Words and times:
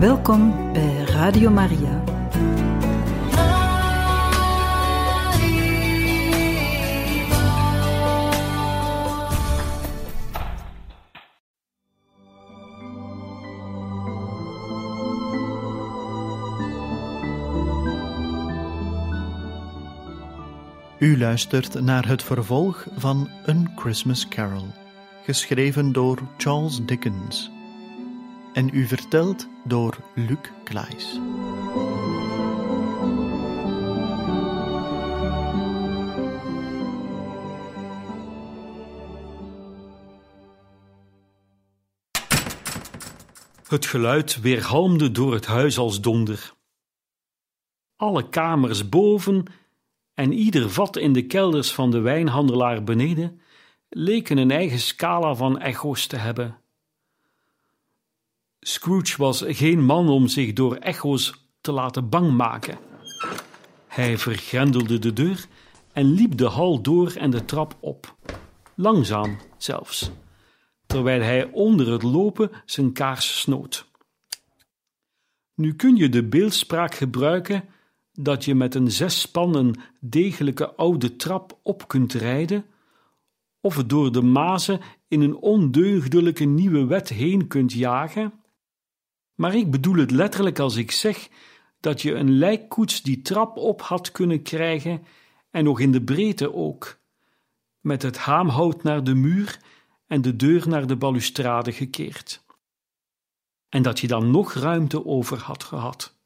Welkom 0.00 0.72
bij 0.72 1.04
Radio 1.04 1.50
Maria. 1.50 2.04
U 20.98 21.18
luistert 21.18 21.80
naar 21.80 22.08
het 22.08 22.22
vervolg 22.22 22.86
van 22.96 23.28
A 23.48 23.54
Christmas 23.76 24.28
Carol, 24.28 24.66
geschreven 25.24 25.92
door 25.92 26.18
Charles 26.36 26.84
Dickens 26.84 27.50
en 28.52 28.70
u 28.72 28.86
verteld 28.86 29.48
door 29.64 29.96
Luc 30.14 30.38
Klaes. 30.64 31.18
Het 43.68 43.86
geluid 43.86 44.40
weerhalmde 44.40 45.10
door 45.10 45.32
het 45.32 45.46
huis 45.46 45.78
als 45.78 46.00
donder. 46.00 46.52
Alle 47.96 48.28
kamers 48.28 48.88
boven 48.88 49.44
en 50.14 50.32
ieder 50.32 50.70
vat 50.70 50.96
in 50.96 51.12
de 51.12 51.26
kelders 51.26 51.72
van 51.72 51.90
de 51.90 52.00
wijnhandelaar 52.00 52.84
beneden 52.84 53.40
leken 53.88 54.38
een 54.38 54.50
eigen 54.50 54.78
scala 54.78 55.34
van 55.34 55.58
echo's 55.58 56.06
te 56.06 56.16
hebben. 56.16 56.58
Scrooge 58.60 59.16
was 59.16 59.44
geen 59.46 59.84
man 59.84 60.08
om 60.08 60.28
zich 60.28 60.52
door 60.52 60.74
echo's 60.74 61.48
te 61.60 61.72
laten 61.72 62.08
bang 62.08 62.36
maken. 62.36 62.78
Hij 63.86 64.18
vergrendelde 64.18 64.98
de 64.98 65.12
deur 65.12 65.46
en 65.92 66.04
liep 66.04 66.36
de 66.36 66.46
hal 66.46 66.82
door 66.82 67.12
en 67.12 67.30
de 67.30 67.44
trap 67.44 67.76
op, 67.80 68.16
langzaam 68.74 69.38
zelfs, 69.56 70.10
terwijl 70.86 71.22
hij 71.22 71.50
onder 71.52 71.92
het 71.92 72.02
lopen 72.02 72.50
zijn 72.64 72.92
kaars 72.92 73.40
snoot. 73.40 73.88
Nu 75.54 75.74
kun 75.74 75.96
je 75.96 76.08
de 76.08 76.24
beeldspraak 76.24 76.94
gebruiken 76.94 77.64
dat 78.12 78.44
je 78.44 78.54
met 78.54 78.74
een 78.74 78.90
zesspan 78.90 79.56
een 79.56 79.76
degelijke 80.00 80.74
oude 80.74 81.16
trap 81.16 81.58
op 81.62 81.88
kunt 81.88 82.12
rijden, 82.12 82.64
of 83.60 83.84
door 83.84 84.12
de 84.12 84.22
mazen 84.22 84.80
in 85.08 85.20
een 85.20 85.36
ondeugdelijke 85.36 86.44
nieuwe 86.44 86.86
wet 86.86 87.08
heen 87.08 87.46
kunt 87.46 87.72
jagen, 87.72 88.32
maar 89.40 89.54
ik 89.54 89.70
bedoel 89.70 89.96
het 89.96 90.10
letterlijk 90.10 90.58
als 90.58 90.76
ik 90.76 90.90
zeg 90.90 91.28
dat 91.80 92.02
je 92.02 92.14
een 92.14 92.38
lijkkoets 92.38 93.02
die 93.02 93.22
trap 93.22 93.56
op 93.56 93.82
had 93.82 94.12
kunnen 94.12 94.42
krijgen 94.42 95.04
en 95.50 95.64
nog 95.64 95.80
in 95.80 95.92
de 95.92 96.02
breedte 96.02 96.54
ook, 96.54 96.98
met 97.80 98.02
het 98.02 98.18
haamhout 98.18 98.82
naar 98.82 99.04
de 99.04 99.14
muur 99.14 99.60
en 100.06 100.22
de 100.22 100.36
deur 100.36 100.68
naar 100.68 100.86
de 100.86 100.96
balustrade 100.96 101.72
gekeerd. 101.72 102.44
En 103.68 103.82
dat 103.82 104.00
je 104.00 104.06
dan 104.06 104.30
nog 104.30 104.52
ruimte 104.52 105.06
over 105.06 105.38
had 105.38 105.64
gehad. 105.64 106.18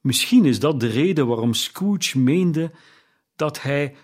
Misschien 0.00 0.44
is 0.44 0.60
dat 0.60 0.80
de 0.80 0.88
reden 0.88 1.26
waarom 1.26 1.54
Scrooge 1.54 2.18
meende 2.18 2.72
dat 3.36 3.62
hij 3.62 3.96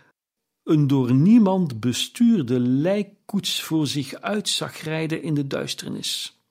een 0.65 0.87
door 0.87 1.13
niemand 1.13 1.81
bestuurde 1.81 2.61
lijkkoets 2.61 3.63
voor 3.63 3.87
zich 3.87 4.15
uit 4.15 4.49
zag 4.49 4.81
rijden 4.81 5.23
in 5.23 5.35
de 5.35 5.47
duisternis. 5.47 6.42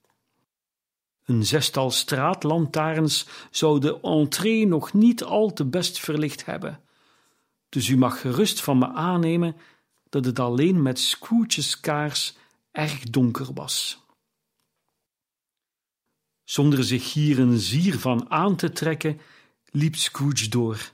Een 1.24 1.46
zestal 1.46 1.90
straatlantaarns 1.90 3.26
zou 3.50 3.80
de 3.80 4.00
entree 4.00 4.66
nog 4.66 4.92
niet 4.92 5.24
al 5.24 5.52
te 5.52 5.64
best 5.64 6.00
verlicht 6.00 6.44
hebben, 6.44 6.80
dus 7.68 7.88
u 7.88 7.96
mag 7.96 8.20
gerust 8.20 8.60
van 8.60 8.78
me 8.78 8.88
aannemen 8.88 9.56
dat 10.08 10.24
het 10.24 10.38
alleen 10.38 10.82
met 10.82 10.98
Scrooge's 10.98 11.80
kaars 11.80 12.36
erg 12.70 13.00
donker 13.00 13.52
was. 13.54 14.04
Zonder 16.44 16.84
zich 16.84 17.12
hier 17.12 17.38
een 17.38 17.58
zier 17.58 17.98
van 17.98 18.30
aan 18.30 18.56
te 18.56 18.72
trekken, 18.72 19.20
liep 19.70 19.96
Scrooge 19.96 20.48
door. 20.48 20.92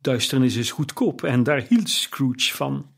Duisternis 0.00 0.56
is 0.56 0.70
goedkoop 0.70 1.22
en 1.22 1.42
daar 1.42 1.66
hield 1.68 1.88
Scrooge 1.88 2.54
van. 2.54 2.90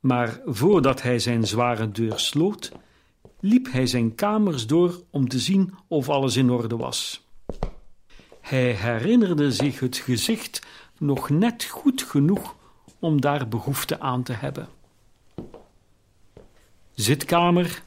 Maar 0.00 0.40
voordat 0.44 1.02
hij 1.02 1.18
zijn 1.18 1.46
zware 1.46 1.90
deur 1.90 2.18
sloot, 2.18 2.72
liep 3.40 3.72
hij 3.72 3.86
zijn 3.86 4.14
kamers 4.14 4.66
door 4.66 5.02
om 5.10 5.28
te 5.28 5.38
zien 5.38 5.74
of 5.88 6.08
alles 6.08 6.36
in 6.36 6.50
orde 6.50 6.76
was. 6.76 7.24
Hij 8.40 8.72
herinnerde 8.72 9.52
zich 9.52 9.80
het 9.80 9.96
gezicht 9.96 10.66
nog 10.98 11.30
net 11.30 11.64
goed 11.64 12.02
genoeg 12.02 12.56
om 12.98 13.20
daar 13.20 13.48
behoefte 13.48 14.00
aan 14.00 14.22
te 14.22 14.32
hebben. 14.32 14.68
Zitkamer, 16.94 17.82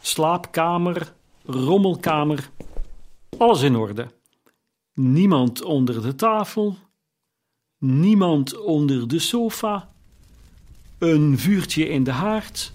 slaapkamer, 0.00 1.12
rommelkamer, 1.44 2.50
alles 3.38 3.62
in 3.62 3.76
orde. 3.76 4.06
Niemand 4.94 5.62
onder 5.62 6.02
de 6.02 6.14
tafel, 6.14 6.76
niemand 7.78 8.58
onder 8.58 9.08
de 9.08 9.18
sofa, 9.18 9.92
een 10.98 11.38
vuurtje 11.38 11.88
in 11.88 12.04
de 12.04 12.12
haard, 12.12 12.72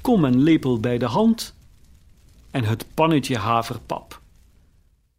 kom 0.00 0.24
en 0.24 0.42
lepel 0.42 0.80
bij 0.80 0.98
de 0.98 1.06
hand 1.06 1.54
en 2.50 2.64
het 2.64 2.94
pannetje 2.94 3.36
haverpap. 3.36 4.20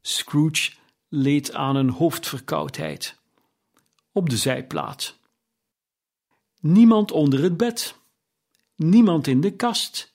Scrooge 0.02 0.72
leed 1.10 1.54
aan 1.54 1.76
een 1.76 1.90
hoofdverkoudheid. 1.90 3.20
Op 4.12 4.30
de 4.30 4.38
zijplaats. 4.38 5.20
Niemand 6.60 7.12
onder 7.12 7.44
het 7.44 7.58
bed, 7.58 7.96
niemand 8.76 9.28
in 9.28 9.42
de 9.42 9.56
kast, 9.56 10.14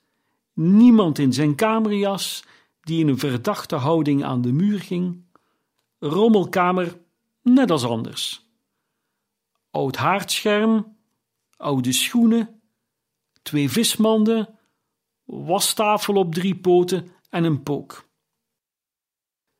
niemand 0.52 1.18
in 1.18 1.32
zijn 1.32 1.54
kamerjas 1.54 2.44
die 2.80 3.00
in 3.00 3.08
een 3.08 3.18
verdachte 3.18 3.76
houding 3.76 4.24
aan 4.24 4.42
de 4.42 4.52
muur 4.52 4.80
ging. 4.80 5.24
Rommelkamer, 5.98 7.00
net 7.42 7.70
als 7.70 7.84
anders. 7.84 8.44
Oud 9.70 9.96
haardscherm, 9.96 10.96
oude 11.56 11.92
schoenen, 11.92 12.60
twee 13.42 13.70
vismanden, 13.70 14.55
wastafel 15.26 16.14
op 16.14 16.34
drie 16.34 16.56
poten 16.56 17.08
en 17.30 17.44
een 17.44 17.62
pook. 17.62 18.08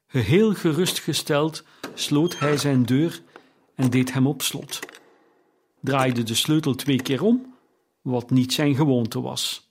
Geheel 0.06 0.54
gerustgesteld 0.54 1.64
sloot 1.94 2.38
hij 2.38 2.56
zijn 2.56 2.82
deur 2.82 3.22
en 3.74 3.90
deed 3.90 4.12
hem 4.12 4.26
op 4.26 4.42
slot. 4.42 4.78
Draaide 5.80 6.22
de 6.22 6.34
sleutel 6.34 6.74
twee 6.74 7.02
keer 7.02 7.22
om, 7.22 7.54
wat 8.02 8.30
niet 8.30 8.52
zijn 8.52 8.74
gewoonte 8.74 9.20
was. 9.20 9.70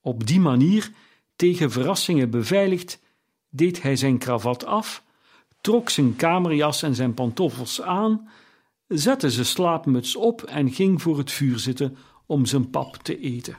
Op 0.00 0.26
die 0.26 0.40
manier, 0.40 0.92
tegen 1.36 1.70
verrassingen 1.70 2.30
beveiligd, 2.30 3.00
deed 3.48 3.82
hij 3.82 3.96
zijn 3.96 4.18
kravat 4.18 4.64
af, 4.64 5.04
trok 5.60 5.90
zijn 5.90 6.16
kamerjas 6.16 6.82
en 6.82 6.94
zijn 6.94 7.14
pantoffels 7.14 7.82
aan, 7.82 8.28
zette 8.86 9.30
zijn 9.30 9.46
slaapmuts 9.46 10.16
op 10.16 10.42
en 10.42 10.72
ging 10.72 11.02
voor 11.02 11.18
het 11.18 11.30
vuur 11.30 11.58
zitten 11.58 11.96
om 12.26 12.46
zijn 12.46 12.70
pap 12.70 12.96
te 12.96 13.18
eten. 13.18 13.56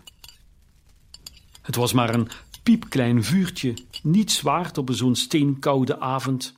Het 1.61 1.75
was 1.75 1.93
maar 1.93 2.13
een 2.13 2.27
piepklein 2.63 3.23
vuurtje, 3.23 3.73
niets 4.03 4.41
waard 4.41 4.77
op 4.77 4.89
zo'n 4.91 5.15
steenkoude 5.15 5.99
avond. 5.99 6.57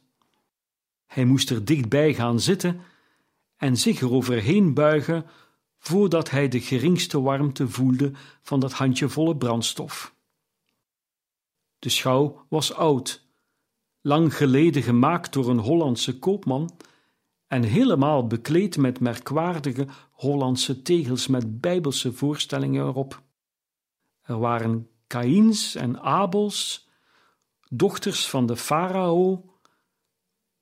Hij 1.06 1.26
moest 1.26 1.50
er 1.50 1.66
dichtbij 1.66 2.14
gaan 2.14 2.40
zitten 2.40 2.82
en 3.58 3.78
zich 3.78 4.02
eroverheen 4.02 4.74
buigen 4.74 5.26
voordat 5.78 6.30
hij 6.30 6.48
de 6.48 6.60
geringste 6.60 7.22
warmte 7.22 7.68
voelde 7.68 8.12
van 8.42 8.60
dat 8.60 8.72
handjevolle 8.72 9.38
brandstof. 9.38 10.16
De 11.80 11.90
schouw 11.90 12.46
was 12.50 12.74
oud, 12.74 13.26
lang 14.02 14.36
geleden 14.36 14.84
gemaakt 14.84 15.34
door 15.34 15.50
een 15.50 15.60
Hollandse 15.60 16.20
koopman 16.20 16.78
en 17.48 17.64
helemaal 17.64 18.28
bekleed 18.28 18.78
met 18.78 19.00
merkwaardige 19.00 19.88
Hollandse 20.12 20.82
tegels 20.82 21.28
met 21.28 21.62
bijbelse 21.62 22.14
voorstellingen 22.14 22.86
erop. 22.86 23.22
Er 24.22 24.40
waren 24.40 24.90
Kaïns 25.12 25.76
en 25.76 26.00
Abels, 26.02 26.88
dochters 27.70 28.30
van 28.30 28.46
de 28.46 28.56
farao, 28.56 29.46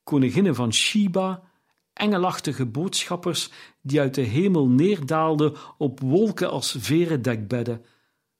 koninginnen 0.03 0.55
van 0.55 0.73
Shiba, 0.73 1.43
engelachtige 1.93 2.65
boodschappers 2.65 3.49
die 3.81 3.99
uit 3.99 4.15
de 4.15 4.21
hemel 4.21 4.67
neerdaalden 4.67 5.55
op 5.77 5.99
wolken 5.99 6.49
als 6.49 6.75
veren 6.79 7.21
dekbedden, 7.21 7.85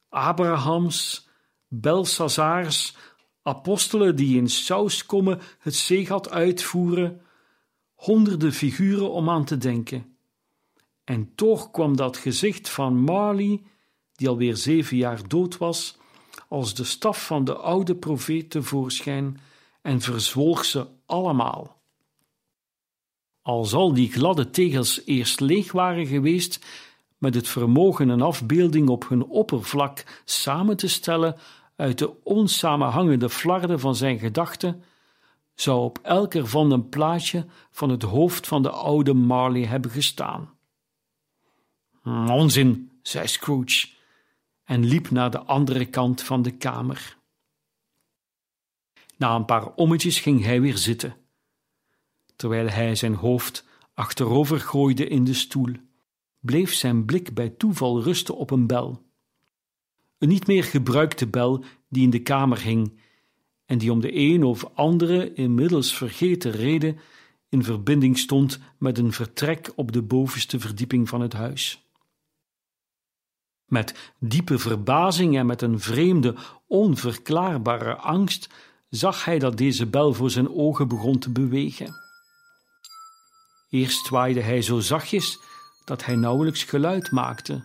Abrahams, 0.09 1.29
Belsazars, 1.67 2.97
apostelen 3.41 4.15
die 4.15 4.37
in 4.37 4.49
sauskommen 4.49 5.39
het 5.59 5.75
zeegat 5.75 6.29
uitvoeren, 6.29 7.21
honderden 7.93 8.53
figuren 8.53 9.11
om 9.11 9.29
aan 9.29 9.45
te 9.45 9.57
denken. 9.57 10.17
En 11.03 11.35
toch 11.35 11.71
kwam 11.71 11.95
dat 11.95 12.17
gezicht 12.17 12.69
van 12.69 12.97
Marley, 12.97 13.61
die 14.15 14.27
alweer 14.29 14.57
zeven 14.57 14.97
jaar 14.97 15.27
dood 15.27 15.57
was, 15.57 15.98
als 16.49 16.73
de 16.73 16.83
staf 16.83 17.25
van 17.25 17.43
de 17.43 17.55
oude 17.55 17.95
profeet 17.95 18.49
tevoorschijn 18.49 19.39
en 19.81 20.01
verzwolg 20.01 20.65
ze 20.65 20.87
allemaal. 21.05 21.77
Als 23.41 23.73
al 23.73 23.93
die 23.93 24.11
gladde 24.11 24.49
tegels 24.49 25.01
eerst 25.05 25.39
leeg 25.39 25.71
waren 25.71 26.05
geweest, 26.05 26.65
met 27.17 27.35
het 27.35 27.47
vermogen 27.47 28.09
een 28.09 28.21
afbeelding 28.21 28.89
op 28.89 29.09
hun 29.09 29.25
oppervlak 29.25 30.21
samen 30.25 30.77
te 30.77 30.87
stellen 30.87 31.35
uit 31.75 31.97
de 31.97 32.23
onsamenhangende 32.23 33.29
flarden 33.29 33.79
van 33.79 33.95
zijn 33.95 34.19
gedachten, 34.19 34.83
zou 35.55 35.83
op 35.83 35.99
elk 36.01 36.33
ervan 36.33 36.71
een 36.71 36.89
plaatje 36.89 37.45
van 37.71 37.89
het 37.89 38.03
hoofd 38.03 38.47
van 38.47 38.61
de 38.61 38.69
oude 38.69 39.13
Marley 39.13 39.65
hebben 39.65 39.91
gestaan. 39.91 40.57
Onzin, 42.27 42.99
zei 43.01 43.27
Scrooge 43.27 43.87
en 44.69 44.85
liep 44.85 45.09
naar 45.09 45.31
de 45.31 45.39
andere 45.39 45.85
kant 45.85 46.21
van 46.21 46.41
de 46.41 46.51
kamer. 46.51 47.17
Na 49.17 49.35
een 49.35 49.45
paar 49.45 49.73
ommetjes 49.73 50.19
ging 50.19 50.43
hij 50.43 50.61
weer 50.61 50.77
zitten, 50.77 51.15
terwijl 52.35 52.67
hij 52.69 52.95
zijn 52.95 53.13
hoofd 53.13 53.65
achterover 53.93 54.59
gooide 54.59 55.07
in 55.07 55.23
de 55.23 55.33
stoel 55.33 55.71
bleef 56.39 56.73
zijn 56.73 57.05
blik 57.05 57.33
bij 57.33 57.49
toeval 57.49 58.01
rusten 58.01 58.37
op 58.37 58.51
een 58.51 58.67
bel. 58.67 59.05
Een 60.17 60.29
niet 60.29 60.47
meer 60.47 60.63
gebruikte 60.63 61.27
bel 61.27 61.63
die 61.87 62.03
in 62.03 62.09
de 62.09 62.21
kamer 62.21 62.61
hing 62.61 62.99
en 63.65 63.77
die 63.77 63.91
om 63.91 63.99
de 63.99 64.15
een 64.15 64.43
of 64.43 64.69
andere 64.73 65.33
inmiddels 65.33 65.93
vergeten 65.93 66.51
reden 66.51 66.99
in 67.49 67.63
verbinding 67.63 68.17
stond 68.17 68.59
met 68.77 68.97
een 68.97 69.11
vertrek 69.11 69.71
op 69.75 69.91
de 69.91 70.01
bovenste 70.01 70.59
verdieping 70.59 71.09
van 71.09 71.21
het 71.21 71.33
huis. 71.33 71.88
Met 73.69 74.13
diepe 74.19 74.59
verbazing 74.59 75.37
en 75.37 75.45
met 75.45 75.61
een 75.61 75.79
vreemde, 75.79 76.35
onverklaarbare 76.67 77.95
angst 77.95 78.49
zag 78.89 79.25
hij 79.25 79.39
dat 79.39 79.57
deze 79.57 79.85
bel 79.85 80.13
voor 80.13 80.29
zijn 80.29 80.53
ogen 80.53 80.87
begon 80.87 81.19
te 81.19 81.29
bewegen. 81.29 81.95
Eerst 83.69 84.05
zwaaide 84.05 84.41
hij 84.41 84.61
zo 84.61 84.79
zachtjes 84.79 85.39
dat 85.85 86.05
hij 86.05 86.15
nauwelijks 86.15 86.63
geluid 86.63 87.11
maakte. 87.11 87.63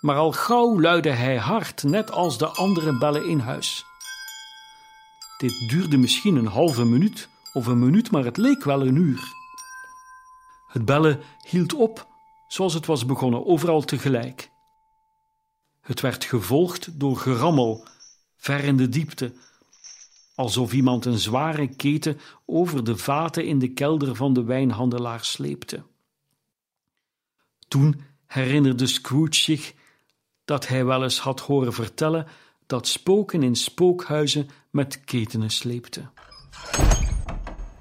Maar 0.00 0.16
al 0.16 0.32
gauw 0.32 0.80
luidde 0.80 1.10
hij 1.10 1.36
hard, 1.36 1.82
net 1.82 2.10
als 2.10 2.38
de 2.38 2.46
andere 2.46 2.98
bellen 2.98 3.28
in 3.28 3.38
huis. 3.38 3.84
Dit 5.38 5.68
duurde 5.68 5.96
misschien 5.96 6.36
een 6.36 6.46
halve 6.46 6.84
minuut 6.84 7.28
of 7.52 7.66
een 7.66 7.78
minuut, 7.78 8.10
maar 8.10 8.24
het 8.24 8.36
leek 8.36 8.64
wel 8.64 8.86
een 8.86 8.96
uur. 8.96 9.34
Het 10.68 10.84
bellen 10.84 11.20
hield 11.48 11.74
op, 11.74 12.06
zoals 12.48 12.74
het 12.74 12.86
was 12.86 13.06
begonnen, 13.06 13.46
overal 13.46 13.82
tegelijk. 13.82 14.50
Het 15.86 16.00
werd 16.00 16.24
gevolgd 16.24 17.00
door 17.00 17.16
gerammel, 17.16 17.86
ver 18.36 18.64
in 18.64 18.76
de 18.76 18.88
diepte, 18.88 19.32
alsof 20.34 20.72
iemand 20.72 21.04
een 21.04 21.18
zware 21.18 21.68
keten 21.68 22.20
over 22.46 22.84
de 22.84 22.96
vaten 22.96 23.46
in 23.46 23.58
de 23.58 23.68
kelder 23.68 24.14
van 24.14 24.32
de 24.32 24.44
wijnhandelaar 24.44 25.24
sleepte. 25.24 25.82
Toen 27.68 28.00
herinnerde 28.26 28.86
Scrooge 28.86 29.34
zich 29.34 29.74
dat 30.44 30.68
hij 30.68 30.84
wel 30.84 31.02
eens 31.02 31.18
had 31.18 31.40
horen 31.40 31.72
vertellen 31.72 32.26
dat 32.66 32.88
spoken 32.88 33.42
in 33.42 33.56
spookhuizen 33.56 34.48
met 34.70 35.04
ketenen 35.04 35.50
sleepten. 35.50 36.10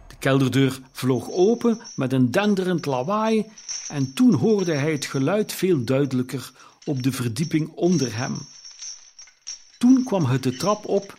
De 0.08 0.16
kelderdeur 0.20 0.80
vloog 0.92 1.30
open 1.32 1.82
met 1.96 2.14
een 2.14 2.32
denderend 2.32 2.86
lawaai 2.86 3.46
en 3.88 4.14
toen 4.14 4.34
hoorde 4.34 4.74
hij 4.74 4.92
het 4.92 5.06
geluid 5.06 5.54
veel 5.54 5.84
duidelijker 5.84 6.52
op 6.86 7.04
de 7.04 7.12
verdieping 7.12 7.70
onder 7.70 8.16
hem. 8.16 8.38
Toen 9.78 10.04
kwam 10.04 10.26
het 10.26 10.44
de 10.44 10.56
trap 10.56 10.86
op, 10.86 11.18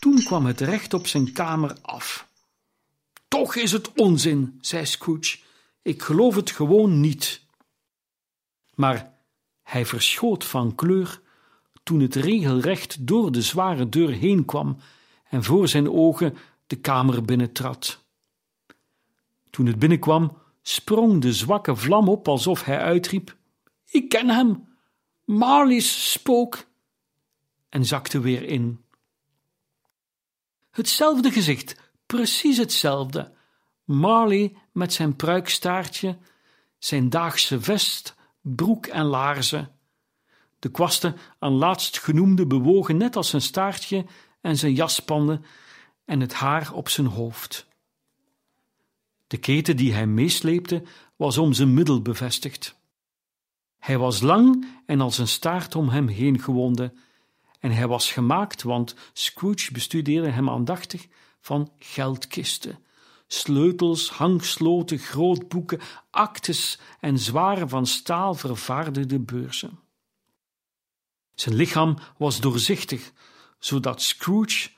toen 0.00 0.22
kwam 0.22 0.46
het 0.46 0.60
recht 0.60 0.94
op 0.94 1.06
zijn 1.06 1.32
kamer 1.32 1.76
af. 1.82 2.28
Toch 3.28 3.54
is 3.54 3.72
het 3.72 3.92
onzin, 3.92 4.58
zei 4.60 4.86
Scrooge. 4.86 5.38
Ik 5.82 6.02
geloof 6.02 6.34
het 6.34 6.50
gewoon 6.50 7.00
niet 7.00 7.46
maar 8.78 9.12
hij 9.62 9.86
verschoot 9.86 10.44
van 10.44 10.74
kleur 10.74 11.20
toen 11.82 12.00
het 12.00 12.14
regelrecht 12.14 13.06
door 13.06 13.32
de 13.32 13.42
zware 13.42 13.88
deur 13.88 14.10
heen 14.10 14.44
kwam 14.44 14.76
en 15.28 15.44
voor 15.44 15.68
zijn 15.68 15.90
ogen 15.90 16.36
de 16.66 16.76
kamer 16.76 17.22
binnentrad. 17.22 18.04
Toen 19.50 19.66
het 19.66 19.78
binnenkwam, 19.78 20.36
sprong 20.62 21.20
de 21.20 21.32
zwakke 21.32 21.76
vlam 21.76 22.08
op 22.08 22.28
alsof 22.28 22.64
hij 22.64 22.78
uitriep: 22.78 23.36
Ik 23.86 24.08
ken 24.08 24.28
hem, 24.28 24.67
Marley's 25.28 26.12
spook, 26.12 26.66
en 27.68 27.84
zakte 27.84 28.20
weer 28.20 28.42
in. 28.42 28.84
Hetzelfde 30.70 31.30
gezicht, 31.30 31.76
precies 32.06 32.56
hetzelfde. 32.56 33.32
Marley 33.84 34.56
met 34.72 34.92
zijn 34.92 35.16
pruikstaartje, 35.16 36.18
zijn 36.78 37.10
daagse 37.10 37.60
vest 37.60 38.14
broek 38.40 38.86
en 38.86 39.04
laarzen. 39.04 39.72
De 40.58 40.70
kwasten 40.70 41.16
aan 41.38 41.52
laatst 41.52 41.98
genoemde 41.98 42.46
bewogen 42.46 42.96
net 42.96 43.16
als 43.16 43.28
zijn 43.28 43.42
staartje 43.42 44.06
en 44.40 44.56
zijn 44.56 44.74
jaspanden 44.74 45.44
en 46.04 46.20
het 46.20 46.32
haar 46.32 46.72
op 46.72 46.88
zijn 46.88 47.06
hoofd. 47.06 47.66
De 49.26 49.36
keten 49.36 49.76
die 49.76 49.92
hij 49.92 50.06
meesleepte 50.06 50.82
was 51.16 51.38
om 51.38 51.52
zijn 51.52 51.74
middel 51.74 52.02
bevestigd. 52.02 52.77
Hij 53.78 53.98
was 53.98 54.20
lang 54.20 54.66
en 54.86 55.00
als 55.00 55.18
een 55.18 55.28
staart 55.28 55.74
om 55.74 55.88
hem 55.88 56.08
heen 56.08 56.40
gewonden, 56.40 56.98
en 57.60 57.70
hij 57.70 57.86
was 57.86 58.12
gemaakt, 58.12 58.62
want 58.62 58.94
Scrooge 59.12 59.72
bestudeerde 59.72 60.30
hem 60.30 60.50
aandachtig, 60.50 61.06
van 61.40 61.72
geldkisten, 61.78 62.78
sleutels, 63.26 64.10
hangsloten, 64.10 64.98
grootboeken, 64.98 65.80
actes 66.10 66.78
en 67.00 67.18
zware 67.18 67.68
van 67.68 67.86
staal 67.86 68.34
vervaardigde 68.34 69.18
beurzen. 69.18 69.78
Zijn 71.34 71.54
lichaam 71.54 71.98
was 72.16 72.40
doorzichtig, 72.40 73.12
zodat 73.58 74.02
Scrooge, 74.02 74.70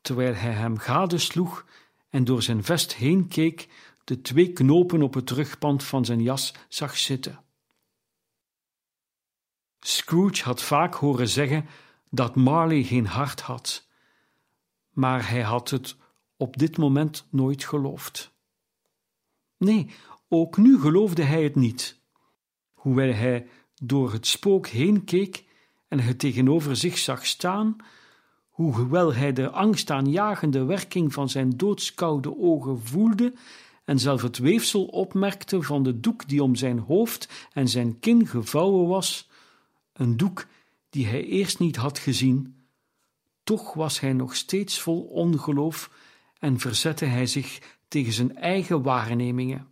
terwijl 0.00 0.34
hij 0.34 0.52
hem 0.52 0.78
gadesloeg 0.78 1.66
en 2.10 2.24
door 2.24 2.42
zijn 2.42 2.64
vest 2.64 2.94
heen 2.94 3.28
keek, 3.28 3.68
de 4.04 4.20
twee 4.20 4.52
knopen 4.52 5.02
op 5.02 5.14
het 5.14 5.30
rugpand 5.30 5.84
van 5.84 6.04
zijn 6.04 6.22
jas 6.22 6.54
zag 6.68 6.96
zitten. 6.96 7.40
Scrooge 9.86 10.42
had 10.42 10.62
vaak 10.62 10.94
horen 10.94 11.28
zeggen 11.28 11.66
dat 12.10 12.36
Marley 12.36 12.82
geen 12.82 13.06
hart 13.06 13.40
had, 13.40 13.88
maar 14.90 15.28
hij 15.28 15.42
had 15.42 15.70
het 15.70 15.96
op 16.36 16.56
dit 16.56 16.78
moment 16.78 17.26
nooit 17.30 17.64
geloofd. 17.64 18.32
Nee, 19.56 19.90
ook 20.28 20.56
nu 20.56 20.80
geloofde 20.80 21.22
hij 21.22 21.42
het 21.42 21.54
niet. 21.54 22.00
Hoewel 22.72 23.12
hij 23.12 23.46
door 23.82 24.12
het 24.12 24.26
spook 24.26 24.66
heen 24.66 25.04
keek 25.04 25.44
en 25.88 26.00
het 26.00 26.18
tegenover 26.18 26.76
zich 26.76 26.98
zag 26.98 27.26
staan, 27.26 27.76
hoewel 28.48 29.14
hij 29.14 29.32
de 29.32 29.50
angstaanjagende 29.50 30.64
werking 30.64 31.12
van 31.12 31.28
zijn 31.28 31.50
doodskoude 31.50 32.38
ogen 32.38 32.82
voelde 32.82 33.32
en 33.84 33.98
zelf 33.98 34.22
het 34.22 34.38
weefsel 34.38 34.84
opmerkte 34.84 35.62
van 35.62 35.82
de 35.82 36.00
doek 36.00 36.28
die 36.28 36.42
om 36.42 36.54
zijn 36.54 36.78
hoofd 36.78 37.48
en 37.52 37.68
zijn 37.68 37.98
kin 37.98 38.26
gevouwen 38.26 38.88
was, 38.88 39.30
een 40.02 40.16
doek 40.16 40.46
die 40.90 41.06
hij 41.06 41.24
eerst 41.24 41.58
niet 41.58 41.76
had 41.76 41.98
gezien, 41.98 42.66
toch 43.42 43.74
was 43.74 44.00
hij 44.00 44.12
nog 44.12 44.36
steeds 44.36 44.80
vol 44.80 45.02
ongeloof 45.02 45.90
en 46.38 46.58
verzette 46.58 47.04
hij 47.04 47.26
zich 47.26 47.78
tegen 47.88 48.12
zijn 48.12 48.36
eigen 48.36 48.82
waarnemingen. 48.82 49.68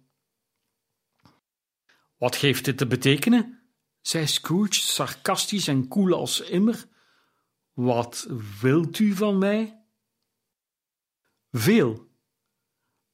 Wat 2.17 2.37
geeft 2.37 2.65
dit 2.65 2.79
te 2.79 2.87
betekenen? 2.87 3.59
zei 4.01 4.27
Scrooge, 4.27 4.75
sarcastisch 4.75 5.69
en 5.69 5.89
koel 5.89 6.15
als 6.15 6.41
immer. 6.41 6.89
Wat 7.73 8.27
wilt 8.61 8.99
u 8.99 9.15
van 9.15 9.39
mij? 9.39 9.85
Veel. 11.51 12.09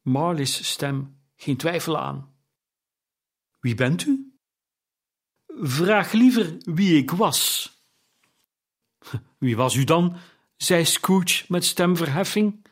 Marley's 0.01 0.69
stem, 0.69 1.21
geen 1.37 1.57
twijfel 1.57 1.99
aan. 1.99 2.35
Wie 3.61 3.75
bent 3.75 4.05
u? 4.07 4.26
Vraag 5.59 6.13
liever 6.13 6.57
wie 6.65 6.97
ik 6.97 7.11
was. 7.11 7.71
Wie 9.39 9.57
was 9.57 9.75
u 9.75 9.85
dan? 9.85 10.17
zei 10.57 10.85
Scrooge 10.85 11.45
met 11.49 11.65
stemverheffing. 11.65 12.65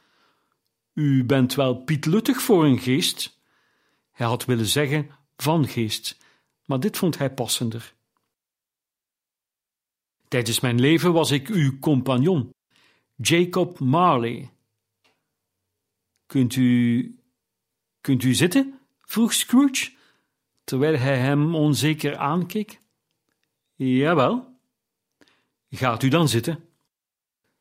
U 0.92 1.24
bent 1.24 1.54
wel 1.54 1.74
pietluttig 1.74 2.42
voor 2.42 2.64
een 2.64 2.78
geest. 2.78 3.38
Hij 4.10 4.26
had 4.26 4.44
willen 4.44 4.66
zeggen 4.66 5.10
van 5.36 5.68
geest, 5.68 6.16
maar 6.64 6.80
dit 6.80 6.96
vond 6.96 7.18
hij 7.18 7.34
passender. 7.34 7.94
Tijdens 10.28 10.60
mijn 10.60 10.80
leven 10.80 11.12
was 11.12 11.30
ik 11.30 11.48
uw 11.48 11.78
compagnon, 11.78 12.54
Jacob 13.16 13.78
Marley. 13.78 14.50
Kunt 16.26 16.56
u. 16.56 17.18
kunt 18.00 18.22
u 18.22 18.34
zitten? 18.34 18.78
vroeg 19.00 19.32
Scrooge, 19.32 19.92
terwijl 20.64 20.98
hij 20.98 21.18
hem 21.18 21.54
onzeker 21.54 22.16
aankeek. 22.16 22.78
Jawel. 23.74 24.58
Gaat 25.70 26.02
u 26.02 26.08
dan 26.08 26.28
zitten. 26.28 26.64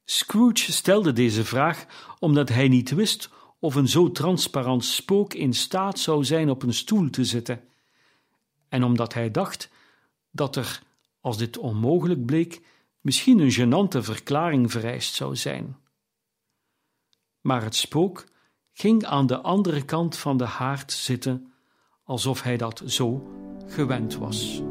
Scrooge 0.05 0.71
stelde 0.71 1.13
deze 1.13 1.45
vraag 1.45 1.85
omdat 2.19 2.49
hij 2.49 2.67
niet 2.67 2.91
wist 2.91 3.29
of 3.59 3.75
een 3.75 3.87
zo 3.87 4.11
transparant 4.11 4.85
spook 4.85 5.33
in 5.33 5.53
staat 5.53 5.99
zou 5.99 6.23
zijn 6.23 6.49
op 6.49 6.63
een 6.63 6.73
stoel 6.73 7.09
te 7.09 7.25
zitten, 7.25 7.63
en 8.69 8.83
omdat 8.83 9.13
hij 9.13 9.31
dacht 9.31 9.69
dat 10.31 10.55
er, 10.55 10.81
als 11.21 11.37
dit 11.37 11.57
onmogelijk 11.57 12.25
bleek, 12.25 12.61
misschien 13.01 13.39
een 13.39 13.51
genante 13.51 14.03
verklaring 14.03 14.71
vereist 14.71 15.13
zou 15.13 15.35
zijn. 15.35 15.77
Maar 17.41 17.63
het 17.63 17.75
spook 17.75 18.25
ging 18.71 19.05
aan 19.05 19.27
de 19.27 19.41
andere 19.41 19.85
kant 19.85 20.17
van 20.17 20.37
de 20.37 20.45
haard 20.45 20.91
zitten, 20.91 21.52
alsof 22.03 22.41
hij 22.41 22.57
dat 22.57 22.81
zo 22.85 23.27
gewend 23.65 24.17
was. 24.17 24.61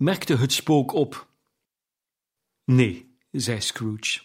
Merkte 0.00 0.36
het 0.36 0.52
spook 0.52 0.92
op. 0.92 1.28
Nee, 2.64 3.18
zei 3.30 3.60
Scrooge. 3.60 4.20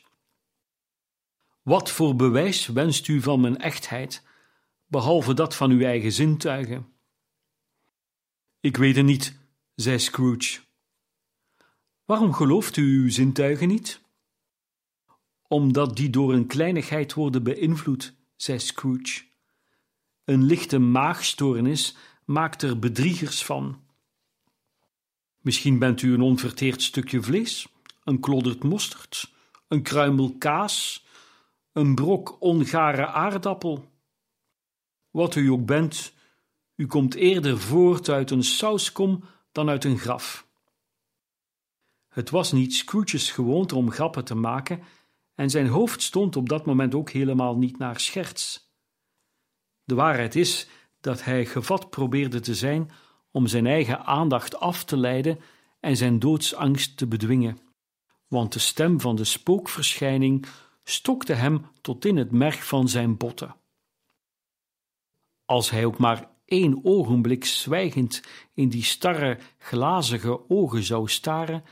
Wat 1.62 1.92
voor 1.92 2.16
bewijs 2.16 2.68
wenst 2.68 3.08
u 3.08 3.22
van 3.22 3.42
mijn 3.42 3.58
echtheid, 3.58 4.24
behalve 4.86 5.34
dat 5.34 5.56
van 5.56 5.72
uw 5.72 5.82
eigen 5.82 6.12
zintuigen? 6.12 6.94
Ik 8.60 8.78
weet 8.78 8.96
het 8.96 9.06
niet, 9.06 9.40
zei 9.76 10.00
Scrooge. 10.00 10.60
Waarom 12.06 12.34
gelooft 12.34 12.78
u 12.78 13.02
uw 13.02 13.10
zintuigen 13.10 13.68
niet? 13.68 14.02
Omdat 15.48 15.96
die 15.96 16.10
door 16.10 16.34
een 16.34 16.48
kleinigheid 16.48 17.14
worden 17.14 17.44
beïnvloed, 17.44 18.16
zei 18.36 18.60
Scrooge. 18.60 19.24
Een 20.24 20.44
lichte 20.44 20.80
maagstoornis 20.80 21.96
maakt 22.26 22.62
er 22.62 22.80
bedriegers 22.80 23.46
van. 23.46 23.85
Misschien 25.46 25.80
bent 25.80 26.02
u 26.02 26.14
een 26.14 26.22
onverteerd 26.22 26.82
stukje 26.82 27.22
vlees, 27.22 27.68
een 28.04 28.20
klodderd 28.20 28.64
mosterd, 28.64 29.32
een 29.68 29.82
kruimel 29.82 30.36
kaas, 30.38 31.06
een 31.72 31.96
brok 31.96 32.42
ongare 32.42 33.08
aardappel. 33.08 33.92
Wat 35.10 35.36
u 35.36 35.50
ook 35.50 35.66
bent, 35.66 36.14
u 36.76 36.88
komt 36.88 37.16
eerder 37.16 37.60
voort 37.60 38.10
uit 38.10 38.32
een 38.32 38.44
sauskom 38.44 39.24
dan 39.52 39.70
uit 39.70 39.84
een 39.84 39.98
graf. 39.98 40.48
Het 42.08 42.30
was 42.30 42.52
niet 42.52 42.74
Scrooge's 42.74 43.32
gewoonte 43.32 43.76
om 43.76 43.92
grappen 43.92 44.26
te 44.26 44.36
maken, 44.36 44.84
en 45.36 45.50
zijn 45.50 45.68
hoofd 45.68 46.02
stond 46.02 46.36
op 46.36 46.50
dat 46.50 46.66
moment 46.66 46.96
ook 46.96 47.10
helemaal 47.10 47.58
niet 47.58 47.78
naar 47.78 48.00
scherts. 48.00 48.74
De 49.84 49.96
waarheid 49.96 50.36
is 50.36 50.68
dat 51.00 51.24
hij 51.24 51.46
gevat 51.46 51.90
probeerde 51.90 52.40
te 52.40 52.56
zijn 52.56 52.92
om 53.36 53.48
zijn 53.48 53.68
eigen 53.68 54.06
aandacht 54.06 54.60
af 54.60 54.84
te 54.84 54.98
leiden 54.98 55.40
en 55.80 55.98
zijn 55.98 56.20
doodsangst 56.20 56.98
te 56.98 57.08
bedwingen, 57.08 57.58
want 58.28 58.54
de 58.54 58.60
stem 58.60 59.00
van 59.00 59.16
de 59.16 59.24
spookverschijning 59.24 60.46
stokte 60.84 61.34
hem 61.34 61.66
tot 61.82 62.06
in 62.06 62.18
het 62.18 62.32
merg 62.32 62.66
van 62.66 62.90
zijn 62.90 63.18
botten. 63.18 63.56
Als 65.46 65.70
hij 65.70 65.86
ook 65.86 65.98
maar 65.98 66.30
één 66.46 66.80
ogenblik 66.84 67.46
zwijgend 67.46 68.22
in 68.54 68.70
die 68.70 68.84
starre, 68.84 69.40
glazige 69.58 70.50
ogen 70.50 70.84
zou 70.84 71.10
staren, 71.10 71.64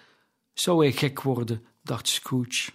zou 0.54 0.84
hij 0.84 0.92
gek 0.92 1.22
worden, 1.22 1.66
dacht 1.82 2.08
Scrooge. 2.08 2.72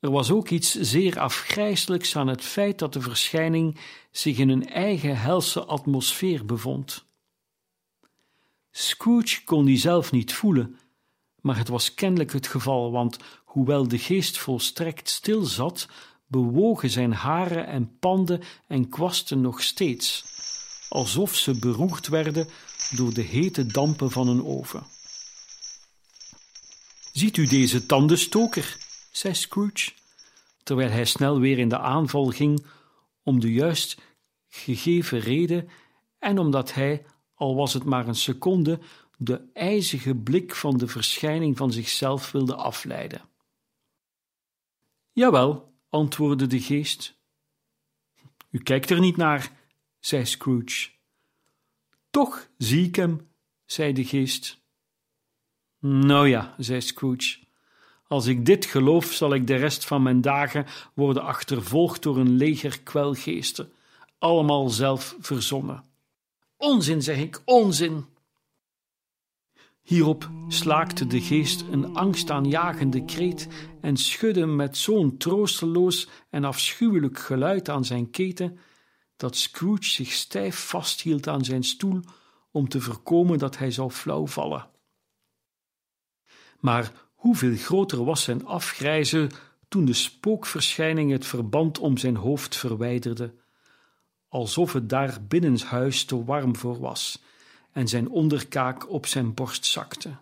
Er 0.00 0.10
was 0.10 0.30
ook 0.30 0.48
iets 0.48 0.74
zeer 0.74 1.18
afgrijselijks 1.18 2.16
aan 2.16 2.26
het 2.28 2.44
feit 2.44 2.78
dat 2.78 2.92
de 2.92 3.00
verschijning 3.00 3.78
zich 4.10 4.38
in 4.38 4.48
een 4.48 4.68
eigen 4.68 5.18
helse 5.20 5.64
atmosfeer 5.64 6.44
bevond. 6.44 7.04
Scrooge 8.70 9.44
kon 9.44 9.64
die 9.64 9.78
zelf 9.78 10.12
niet 10.12 10.32
voelen, 10.32 10.78
maar 11.40 11.56
het 11.56 11.68
was 11.68 11.94
kennelijk 11.94 12.32
het 12.32 12.46
geval, 12.46 12.92
want 12.92 13.16
hoewel 13.44 13.88
de 13.88 13.98
geest 13.98 14.38
volstrekt 14.38 15.08
stil 15.08 15.42
zat, 15.42 15.88
bewogen 16.26 16.90
zijn 16.90 17.12
haren 17.12 17.66
en 17.66 17.98
panden 17.98 18.42
en 18.66 18.88
kwasten 18.88 19.40
nog 19.40 19.62
steeds, 19.62 20.24
alsof 20.88 21.34
ze 21.34 21.58
beroerd 21.58 22.08
werden 22.08 22.48
door 22.90 23.14
de 23.14 23.22
hete 23.22 23.66
dampen 23.66 24.10
van 24.10 24.28
een 24.28 24.44
oven. 24.44 24.86
Ziet 27.12 27.36
u 27.36 27.46
deze 27.46 27.86
tandenstoker? 27.86 28.87
Zei 29.18 29.34
Scrooge, 29.34 29.92
terwijl 30.62 30.90
hij 30.90 31.04
snel 31.04 31.40
weer 31.40 31.58
in 31.58 31.68
de 31.68 31.78
aanval 31.78 32.26
ging 32.26 32.66
om 33.22 33.40
de 33.40 33.52
juist 33.52 34.00
gegeven 34.48 35.18
reden 35.18 35.68
en 36.18 36.38
omdat 36.38 36.74
hij, 36.74 37.06
al 37.34 37.54
was 37.54 37.72
het 37.72 37.84
maar 37.84 38.08
een 38.08 38.14
seconde, 38.14 38.80
de 39.16 39.50
ijzige 39.52 40.14
blik 40.14 40.54
van 40.54 40.78
de 40.78 40.88
verschijning 40.88 41.56
van 41.56 41.72
zichzelf 41.72 42.30
wilde 42.30 42.54
afleiden. 42.54 43.28
Jawel, 45.12 45.74
antwoordde 45.88 46.46
de 46.46 46.60
geest. 46.60 47.20
U 48.50 48.58
kijkt 48.58 48.90
er 48.90 49.00
niet 49.00 49.16
naar, 49.16 49.52
zei 49.98 50.26
Scrooge. 50.26 50.90
Toch 52.10 52.48
zie 52.58 52.86
ik 52.86 52.96
hem, 52.96 53.30
zei 53.64 53.92
de 53.92 54.04
geest. 54.04 54.62
Nou 55.78 56.28
ja, 56.28 56.54
zei 56.58 56.80
Scrooge. 56.80 57.47
Als 58.08 58.26
ik 58.26 58.46
dit 58.46 58.64
geloof, 58.64 59.04
zal 59.04 59.34
ik 59.34 59.46
de 59.46 59.56
rest 59.56 59.84
van 59.84 60.02
mijn 60.02 60.20
dagen 60.20 60.66
worden 60.94 61.22
achtervolgd 61.22 62.02
door 62.02 62.18
een 62.18 62.36
leger 62.36 62.80
kwelgeesten, 62.80 63.72
allemaal 64.18 64.68
zelf 64.68 65.16
verzonnen. 65.20 65.84
Onzin, 66.56 67.02
zeg 67.02 67.18
ik, 67.18 67.42
onzin. 67.44 68.06
Hierop 69.82 70.30
slaakte 70.48 71.06
de 71.06 71.20
geest 71.20 71.64
een 71.70 71.96
angstaanjagende 71.96 73.04
kreet 73.04 73.48
en 73.80 73.96
schudde 73.96 74.46
met 74.46 74.76
zo'n 74.76 75.16
troosteloos 75.16 76.08
en 76.30 76.44
afschuwelijk 76.44 77.18
geluid 77.18 77.68
aan 77.68 77.84
zijn 77.84 78.10
keten, 78.10 78.58
dat 79.16 79.36
Scrooge 79.36 79.84
zich 79.84 80.12
stijf 80.12 80.68
vasthield 80.68 81.28
aan 81.28 81.44
zijn 81.44 81.64
stoel 81.64 82.00
om 82.50 82.68
te 82.68 82.80
voorkomen 82.80 83.38
dat 83.38 83.58
hij 83.58 83.70
zou 83.70 83.90
flauw 83.90 84.26
vallen. 84.26 84.68
Maar 86.60 87.07
hoeveel 87.18 87.56
groter 87.56 88.04
was 88.04 88.22
zijn 88.22 88.46
afgrijzen 88.46 89.30
toen 89.68 89.84
de 89.84 89.92
spookverschijning 89.92 91.10
het 91.10 91.26
verband 91.26 91.78
om 91.78 91.96
zijn 91.96 92.16
hoofd 92.16 92.56
verwijderde, 92.56 93.34
alsof 94.28 94.72
het 94.72 94.88
daar 94.88 95.22
binnenshuis 95.28 96.04
te 96.04 96.24
warm 96.24 96.56
voor 96.56 96.78
was 96.80 97.22
en 97.72 97.88
zijn 97.88 98.08
onderkaak 98.08 98.90
op 98.90 99.06
zijn 99.06 99.34
borst 99.34 99.64
zakte. 99.64 100.16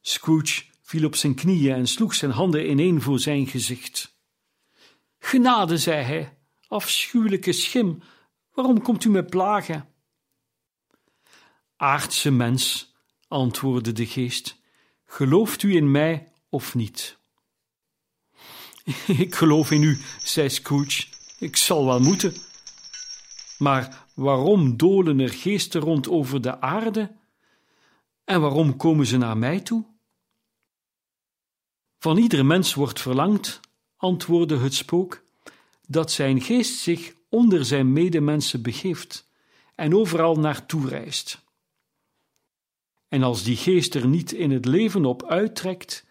Scrooge 0.00 0.64
viel 0.82 1.06
op 1.06 1.16
zijn 1.16 1.34
knieën 1.34 1.74
en 1.74 1.86
sloeg 1.86 2.14
zijn 2.14 2.30
handen 2.30 2.70
ineen 2.70 3.02
voor 3.02 3.18
zijn 3.18 3.46
gezicht. 3.46 4.16
Genade, 5.18 5.78
zei 5.78 6.02
hij, 6.02 6.36
afschuwelijke 6.68 7.52
schim, 7.52 8.02
waarom 8.52 8.82
komt 8.82 9.04
u 9.04 9.10
me 9.10 9.24
plagen? 9.24 9.88
Aardse 11.76 12.30
mens, 12.30 12.94
antwoordde 13.28 13.92
de 13.92 14.06
geest, 14.06 14.62
gelooft 15.14 15.62
u 15.62 15.76
in 15.76 15.90
mij 15.90 16.32
of 16.48 16.74
niet? 16.74 17.18
Ik 19.24 19.34
geloof 19.34 19.70
in 19.70 19.82
u, 19.82 19.98
zei 20.24 20.50
Scrooge, 20.50 21.06
ik 21.38 21.56
zal 21.56 21.84
wel 21.84 22.00
moeten. 22.00 22.34
Maar 23.58 24.06
waarom 24.14 24.76
dolen 24.76 25.18
er 25.20 25.28
geesten 25.28 25.80
rond 25.80 26.08
over 26.08 26.40
de 26.40 26.60
aarde? 26.60 27.16
En 28.24 28.40
waarom 28.40 28.76
komen 28.76 29.06
ze 29.06 29.16
naar 29.16 29.36
mij 29.36 29.60
toe? 29.60 29.84
Van 31.98 32.16
ieder 32.16 32.46
mens 32.46 32.74
wordt 32.74 33.00
verlangd, 33.00 33.60
antwoordde 33.96 34.58
het 34.58 34.74
spook, 34.74 35.22
dat 35.86 36.12
zijn 36.12 36.40
geest 36.40 36.78
zich 36.78 37.14
onder 37.28 37.64
zijn 37.64 37.92
medemensen 37.92 38.62
begeeft 38.62 39.28
en 39.74 39.94
overal 39.94 40.34
naartoe 40.34 40.88
reist. 40.88 41.43
En 43.14 43.22
als 43.22 43.42
die 43.42 43.56
geest 43.56 43.94
er 43.94 44.06
niet 44.06 44.32
in 44.32 44.50
het 44.50 44.64
leven 44.64 45.04
op 45.04 45.24
uittrekt, 45.24 46.06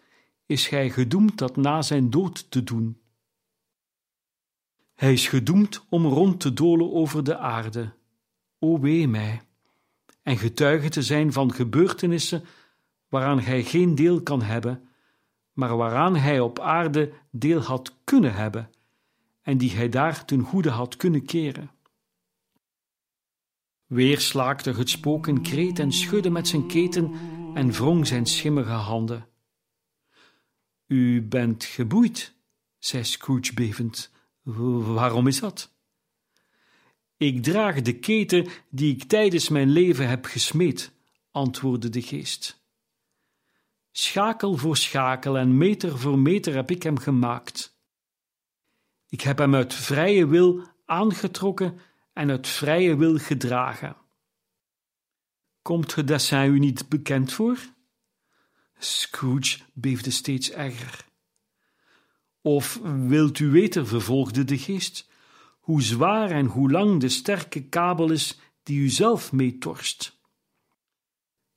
is 0.46 0.68
hij 0.68 0.90
gedoemd 0.90 1.38
dat 1.38 1.56
na 1.56 1.82
zijn 1.82 2.10
dood 2.10 2.50
te 2.50 2.62
doen. 2.62 3.00
Hij 4.94 5.12
is 5.12 5.28
gedoemd 5.28 5.84
om 5.88 6.06
rond 6.06 6.40
te 6.40 6.52
dolen 6.52 6.92
over 6.92 7.24
de 7.24 7.36
aarde, 7.36 7.92
o 8.58 8.80
wee 8.80 9.08
mij, 9.08 9.40
en 10.22 10.36
getuige 10.36 10.88
te 10.88 11.02
zijn 11.02 11.32
van 11.32 11.52
gebeurtenissen 11.52 12.44
waaraan 13.08 13.40
hij 13.40 13.62
geen 13.62 13.94
deel 13.94 14.22
kan 14.22 14.42
hebben, 14.42 14.88
maar 15.52 15.76
waaraan 15.76 16.16
hij 16.16 16.40
op 16.40 16.58
aarde 16.58 17.12
deel 17.30 17.60
had 17.60 17.96
kunnen 18.04 18.34
hebben, 18.34 18.70
en 19.42 19.58
die 19.58 19.70
hij 19.70 19.88
daar 19.88 20.24
ten 20.24 20.40
goede 20.40 20.70
had 20.70 20.96
kunnen 20.96 21.24
keren. 21.24 21.70
Weer 23.86 24.20
slaakte 24.20 24.72
het 24.72 24.90
spook 24.90 25.26
een 25.26 25.42
kreet 25.42 25.78
en 25.78 25.92
schudde 25.92 26.30
met 26.30 26.48
zijn 26.48 26.66
keten 26.66 27.12
en 27.54 27.72
wrong 27.72 28.06
zijn 28.06 28.26
schimmige 28.26 28.70
handen. 28.70 29.28
U 30.86 31.22
bent 31.22 31.64
geboeid, 31.64 32.34
zei 32.78 33.04
Scrooge 33.04 33.54
bevend. 33.54 34.12
Waarom 34.42 35.26
is 35.26 35.40
dat? 35.40 35.72
Ik 37.16 37.42
draag 37.42 37.82
de 37.82 37.98
keten 37.98 38.46
die 38.70 38.94
ik 38.94 39.04
tijdens 39.04 39.48
mijn 39.48 39.70
leven 39.70 40.08
heb 40.08 40.24
gesmeed, 40.24 40.92
antwoordde 41.30 41.88
de 41.88 42.02
geest. 42.02 42.62
Schakel 43.90 44.56
voor 44.56 44.76
schakel 44.76 45.38
en 45.38 45.56
meter 45.56 45.98
voor 45.98 46.18
meter 46.18 46.54
heb 46.54 46.70
ik 46.70 46.82
hem 46.82 46.98
gemaakt. 46.98 47.78
Ik 49.08 49.20
heb 49.20 49.38
hem 49.38 49.54
uit 49.54 49.74
vrije 49.74 50.26
wil 50.26 50.66
aangetrokken 50.84 51.78
en 52.14 52.30
uit 52.30 52.48
vrije 52.48 52.96
wil 52.96 53.18
gedragen. 53.18 53.96
Komt 55.62 55.94
het 55.94 56.08
dessin 56.08 56.54
u 56.54 56.58
niet 56.58 56.88
bekend 56.88 57.32
voor? 57.32 57.58
Scrooge 58.78 59.58
beefde 59.72 60.10
steeds 60.10 60.50
erger. 60.50 61.06
Of 62.40 62.80
wilt 63.06 63.38
u 63.38 63.50
weten, 63.50 63.86
vervolgde 63.86 64.44
de 64.44 64.58
geest, 64.58 65.08
hoe 65.60 65.82
zwaar 65.82 66.30
en 66.30 66.46
hoe 66.46 66.70
lang 66.70 67.00
de 67.00 67.08
sterke 67.08 67.62
kabel 67.62 68.10
is 68.10 68.38
die 68.62 68.80
u 68.80 68.88
zelf 68.88 69.32
meetorst? 69.32 70.18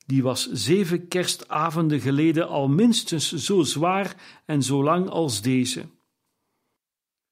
Die 0.06 0.22
was 0.22 0.50
zeven 0.52 1.08
kerstavonden 1.08 2.00
geleden 2.00 2.48
al 2.48 2.68
minstens 2.68 3.32
zo 3.32 3.62
zwaar 3.62 4.40
en 4.44 4.62
zo 4.62 4.82
lang 4.82 5.08
als 5.08 5.42
deze. 5.42 5.88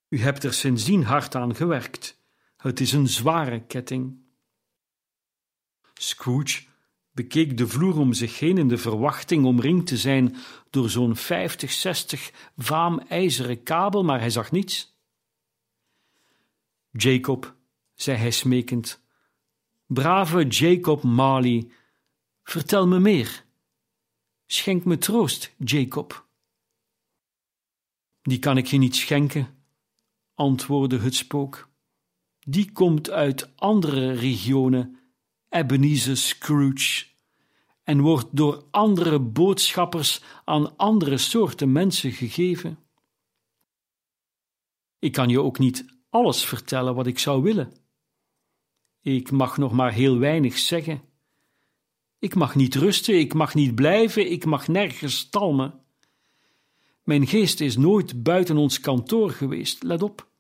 U 0.08 0.20
hebt 0.20 0.44
er 0.44 0.54
sindsdien 0.54 1.04
hard 1.04 1.34
aan 1.34 1.54
gewerkt. 1.54 2.24
Het 2.56 2.80
is 2.80 2.92
een 2.92 3.08
zware 3.08 3.60
ketting. 3.60 4.18
Scrooge 5.94 6.64
bekeek 7.12 7.56
de 7.56 7.68
vloer 7.68 7.98
om 7.98 8.12
zich 8.12 8.38
heen 8.38 8.58
in 8.58 8.68
de 8.68 8.78
verwachting 8.78 9.44
omringd 9.44 9.86
te 9.86 9.96
zijn 9.96 10.36
door 10.70 10.90
zo'n 10.90 11.16
vijftig, 11.16 11.72
zestig 11.72 12.50
vaam 12.56 12.98
ijzeren 12.98 13.62
kabel, 13.62 14.04
maar 14.04 14.20
hij 14.20 14.30
zag 14.30 14.50
niets. 14.50 14.94
Jacob, 16.90 17.54
zei 17.94 18.16
hij 18.16 18.30
smekend, 18.30 19.02
brave 19.86 20.46
Jacob 20.46 21.02
Marley, 21.02 21.68
vertel 22.42 22.86
me 22.86 22.98
meer. 22.98 23.44
Schenk 24.46 24.84
me 24.84 24.98
troost, 24.98 25.54
Jacob. 25.58 26.26
Die 28.22 28.38
kan 28.38 28.56
ik 28.56 28.66
je 28.66 28.78
niet 28.78 28.96
schenken, 28.96 29.64
antwoordde 30.34 30.98
het 30.98 31.14
spook. 31.14 31.68
Die 32.48 32.72
komt 32.72 33.10
uit 33.10 33.56
andere 33.56 34.12
regionen 34.12 34.98
Ebenezer 35.48 36.16
Scrooge 36.16 37.06
en 37.82 38.00
wordt 38.00 38.26
door 38.30 38.64
andere 38.70 39.20
boodschappers 39.20 40.22
aan 40.44 40.76
andere 40.76 41.18
soorten 41.18 41.72
mensen 41.72 42.12
gegeven. 42.12 42.78
Ik 44.98 45.12
kan 45.12 45.28
je 45.28 45.40
ook 45.40 45.58
niet 45.58 45.84
alles 46.10 46.44
vertellen 46.44 46.94
wat 46.94 47.06
ik 47.06 47.18
zou 47.18 47.42
willen. 47.42 47.72
Ik 49.00 49.30
mag 49.30 49.56
nog 49.56 49.72
maar 49.72 49.92
heel 49.92 50.18
weinig 50.18 50.58
zeggen. 50.58 51.02
Ik 52.18 52.34
mag 52.34 52.54
niet 52.54 52.74
rusten, 52.74 53.18
ik 53.18 53.34
mag 53.34 53.54
niet 53.54 53.74
blijven, 53.74 54.30
ik 54.30 54.44
mag 54.44 54.68
nergens 54.68 55.28
talmen. 55.28 55.80
Mijn 57.02 57.26
geest 57.26 57.60
is 57.60 57.76
nooit 57.76 58.22
buiten 58.22 58.56
ons 58.56 58.80
kantoor 58.80 59.30
geweest, 59.30 59.82
let 59.82 60.02
op. 60.02 60.34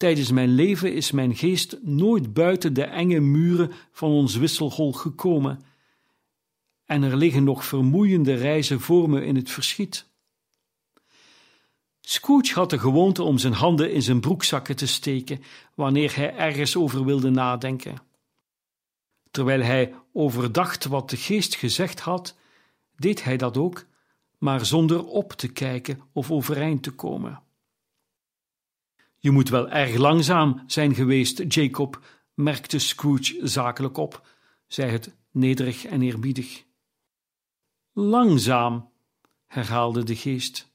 Tijdens 0.00 0.30
mijn 0.30 0.48
leven 0.54 0.94
is 0.94 1.10
mijn 1.10 1.36
geest 1.36 1.78
nooit 1.82 2.32
buiten 2.32 2.74
de 2.74 2.84
enge 2.84 3.20
muren 3.20 3.72
van 3.92 4.10
ons 4.10 4.36
wisselhol 4.36 4.92
gekomen, 4.92 5.60
en 6.84 7.02
er 7.02 7.16
liggen 7.16 7.44
nog 7.44 7.64
vermoeiende 7.64 8.34
reizen 8.34 8.80
voor 8.80 9.10
me 9.10 9.24
in 9.24 9.36
het 9.36 9.50
verschiet. 9.50 10.06
Scrooge 12.00 12.54
had 12.54 12.70
de 12.70 12.78
gewoonte 12.78 13.22
om 13.22 13.38
zijn 13.38 13.52
handen 13.52 13.92
in 13.92 14.02
zijn 14.02 14.20
broekzakken 14.20 14.76
te 14.76 14.86
steken 14.86 15.42
wanneer 15.74 16.16
hij 16.16 16.36
ergens 16.36 16.76
over 16.76 17.04
wilde 17.04 17.30
nadenken. 17.30 18.02
Terwijl 19.30 19.62
hij 19.62 19.94
overdacht 20.12 20.84
wat 20.84 21.10
de 21.10 21.16
geest 21.16 21.54
gezegd 21.54 22.00
had, 22.00 22.36
deed 22.96 23.24
hij 23.24 23.36
dat 23.36 23.56
ook, 23.56 23.86
maar 24.38 24.66
zonder 24.66 25.04
op 25.06 25.32
te 25.32 25.48
kijken 25.48 26.00
of 26.12 26.30
overeind 26.30 26.82
te 26.82 26.90
komen. 26.90 27.42
Je 29.22 29.30
moet 29.30 29.48
wel 29.48 29.68
erg 29.68 29.96
langzaam 29.96 30.62
zijn 30.66 30.94
geweest, 30.94 31.54
Jacob, 31.54 32.00
merkte 32.34 32.78
Scrooge 32.78 33.38
zakelijk 33.42 33.96
op, 33.96 34.26
zei 34.66 34.90
het 34.90 35.16
nederig 35.30 35.84
en 35.84 36.02
eerbiedig. 36.02 36.64
Langzaam, 37.92 38.90
herhaalde 39.46 40.02
de 40.02 40.16
geest. 40.16 40.72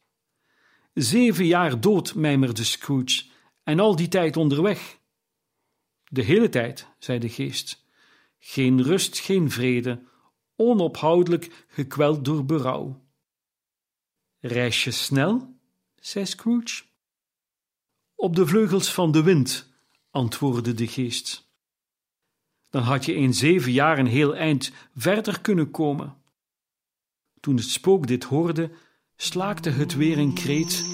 Zeven 0.94 1.46
jaar 1.46 1.82
dood, 1.82 2.16
mijmerde 2.16 2.64
Scrooge, 2.64 3.26
en 3.64 3.80
al 3.80 3.96
die 3.96 4.08
tijd 4.08 4.38
onderweg. 4.38 5.00
De 6.04 6.22
hele 6.22 6.50
tijd, 6.50 6.88
zei 7.00 7.20
de 7.20 7.30
geest. 7.30 7.86
Geen 8.40 8.84
rust, 8.84 9.20
geen 9.20 9.52
vrede, 9.52 10.04
onophoudelijk 10.56 11.66
gekweld 11.68 12.26
door 12.26 12.46
berouw. 12.46 13.04
Reis 14.40 14.84
je 14.84 14.92
snel? 14.92 15.60
zei 16.00 16.26
Scrooge. 16.26 16.84
Op 18.16 18.36
de 18.36 18.48
vleugels 18.48 18.94
van 18.94 19.12
de 19.12 19.24
wind, 19.24 19.70
antwoordde 20.12 20.74
de 20.74 20.88
geest. 20.88 21.50
Dan 22.70 22.84
had 22.84 23.06
je 23.06 23.16
in 23.16 23.34
zeven 23.34 23.72
jaar 23.72 23.98
een 24.00 24.08
heel 24.08 24.36
eind 24.36 24.72
verder 24.96 25.42
kunnen 25.42 25.72
komen. 25.72 26.16
Toen 27.40 27.56
het 27.56 27.70
spook 27.70 28.08
dit 28.08 28.24
hoorde, 28.24 28.72
slaakte 29.16 29.70
het 29.70 29.96
weer 29.96 30.18
een 30.18 30.34
kreet 30.34 30.86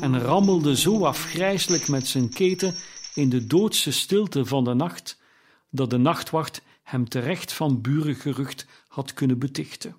en 0.00 0.20
rammelde 0.20 0.76
zo 0.76 1.04
afgrijselijk 1.04 1.88
met 1.88 2.06
zijn 2.06 2.30
keten 2.30 2.74
in 3.14 3.28
de 3.28 3.46
doodse 3.46 3.92
stilte 3.92 4.44
van 4.44 4.64
de 4.64 4.74
nacht, 4.74 5.20
dat 5.70 5.90
de 5.90 5.98
nachtwacht 5.98 6.62
hem 6.82 7.08
terecht 7.08 7.52
van 7.52 7.80
burengerucht 7.80 8.66
had 8.88 9.14
kunnen 9.14 9.38
betichten. 9.38 9.96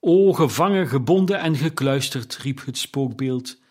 O, 0.00 0.32
gevangen, 0.32 0.88
gebonden 0.88 1.40
en 1.40 1.56
gekluisterd, 1.56 2.36
riep 2.36 2.64
het 2.64 2.78
spookbeeld, 2.78 3.62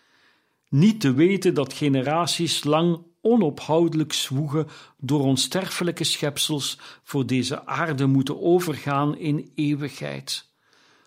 niet 0.74 1.00
te 1.00 1.12
weten 1.12 1.54
dat 1.54 1.72
generaties 1.72 2.64
lang 2.64 3.02
onophoudelijk 3.20 4.12
zwoegen 4.12 4.66
door 4.98 5.20
onsterfelijke 5.20 6.04
schepsels 6.04 6.78
voor 7.02 7.26
deze 7.26 7.66
aarde 7.66 8.06
moeten 8.06 8.42
overgaan 8.42 9.18
in 9.18 9.52
eeuwigheid, 9.54 10.50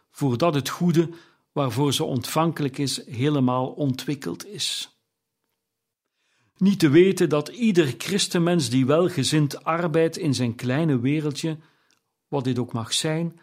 voordat 0.10 0.54
het 0.54 0.70
goede 0.70 1.10
waarvoor 1.52 1.94
ze 1.94 2.04
ontvankelijk 2.04 2.78
is 2.78 3.06
helemaal 3.06 3.68
ontwikkeld 3.68 4.46
is. 4.46 4.98
Niet 6.58 6.80
te 6.80 6.90
weten 6.90 7.30
dat 7.30 7.48
ieder 7.48 7.94
christenmens 7.98 8.70
die 8.70 8.86
welgezind 8.86 9.64
arbeidt 9.64 10.18
in 10.18 10.34
zijn 10.34 10.56
kleine 10.56 11.00
wereldje, 11.00 11.58
wat 12.28 12.44
dit 12.44 12.60
ook 12.60 12.74
mag 12.74 12.94
zijn, 12.94 13.40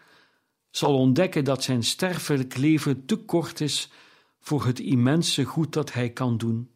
zal 0.69 0.97
ontdekken 0.97 1.43
dat 1.43 1.63
zijn 1.63 1.83
sterfelijk 1.83 2.57
leven 2.57 3.05
te 3.05 3.15
kort 3.15 3.61
is 3.61 3.89
voor 4.45 4.65
het 4.65 4.79
immense 4.79 5.43
goed 5.43 5.73
dat 5.73 5.93
hij 5.93 6.09
kan 6.09 6.37
doen. 6.37 6.71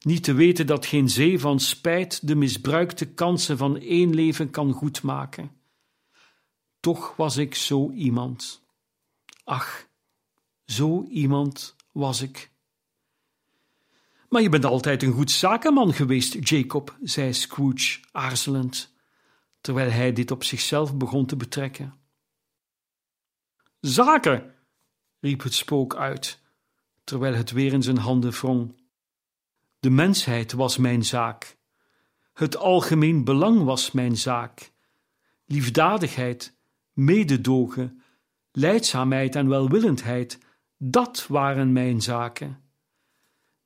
Niet 0.00 0.24
te 0.24 0.32
weten 0.32 0.66
dat 0.66 0.86
geen 0.86 1.08
zee 1.08 1.38
van 1.38 1.60
spijt 1.60 2.26
de 2.26 2.34
misbruikte 2.34 3.06
kansen 3.06 3.58
van 3.58 3.76
één 3.80 4.14
leven 4.14 4.50
kan 4.50 4.72
goedmaken. 4.72 5.50
Toch 6.80 7.16
was 7.16 7.36
ik 7.36 7.54
zo 7.54 7.90
iemand. 7.90 8.62
Ach, 9.44 9.86
zo 10.64 11.04
iemand 11.04 11.76
was 11.92 12.22
ik. 12.22 12.50
Maar 14.28 14.42
je 14.42 14.48
bent 14.48 14.64
altijd 14.64 15.02
een 15.02 15.12
goed 15.12 15.30
zakenman 15.30 15.92
geweest, 15.92 16.48
Jacob, 16.48 16.96
zei 17.02 17.32
Scrooge 17.32 18.00
aarzelend, 18.12 18.94
terwijl 19.60 19.90
hij 19.90 20.12
dit 20.12 20.30
op 20.30 20.44
zichzelf 20.44 20.96
begon 20.96 21.26
te 21.26 21.36
betrekken. 21.36 21.98
Zaken, 23.80 24.56
riep 25.20 25.42
het 25.42 25.54
spook 25.54 25.96
uit, 25.96 26.40
terwijl 27.04 27.34
het 27.34 27.50
weer 27.50 27.72
in 27.72 27.82
zijn 27.82 27.98
handen 27.98 28.32
wrong. 28.32 28.80
De 29.80 29.90
mensheid 29.90 30.52
was 30.52 30.76
mijn 30.76 31.04
zaak. 31.04 31.56
Het 32.32 32.56
algemeen 32.56 33.24
belang 33.24 33.64
was 33.64 33.90
mijn 33.90 34.16
zaak. 34.16 34.72
Liefdadigheid, 35.44 36.56
mededogen, 36.92 38.02
leidzaamheid 38.52 39.36
en 39.36 39.48
welwillendheid, 39.48 40.38
dat 40.76 41.26
waren 41.28 41.72
mijn 41.72 42.02
zaken. 42.02 42.60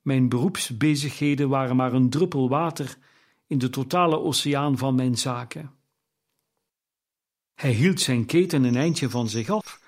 Mijn 0.01 0.29
beroepsbezigheden 0.29 1.49
waren 1.49 1.75
maar 1.75 1.93
een 1.93 2.09
druppel 2.09 2.49
water 2.49 2.97
in 3.47 3.57
de 3.57 3.69
totale 3.69 4.19
oceaan 4.19 4.77
van 4.77 4.95
mijn 4.95 5.17
zaken. 5.17 5.71
Hij 7.53 7.71
hield 7.71 8.01
zijn 8.01 8.25
keten 8.25 8.63
een 8.63 8.75
eindje 8.75 9.09
van 9.09 9.29
zich 9.29 9.49
af, 9.49 9.79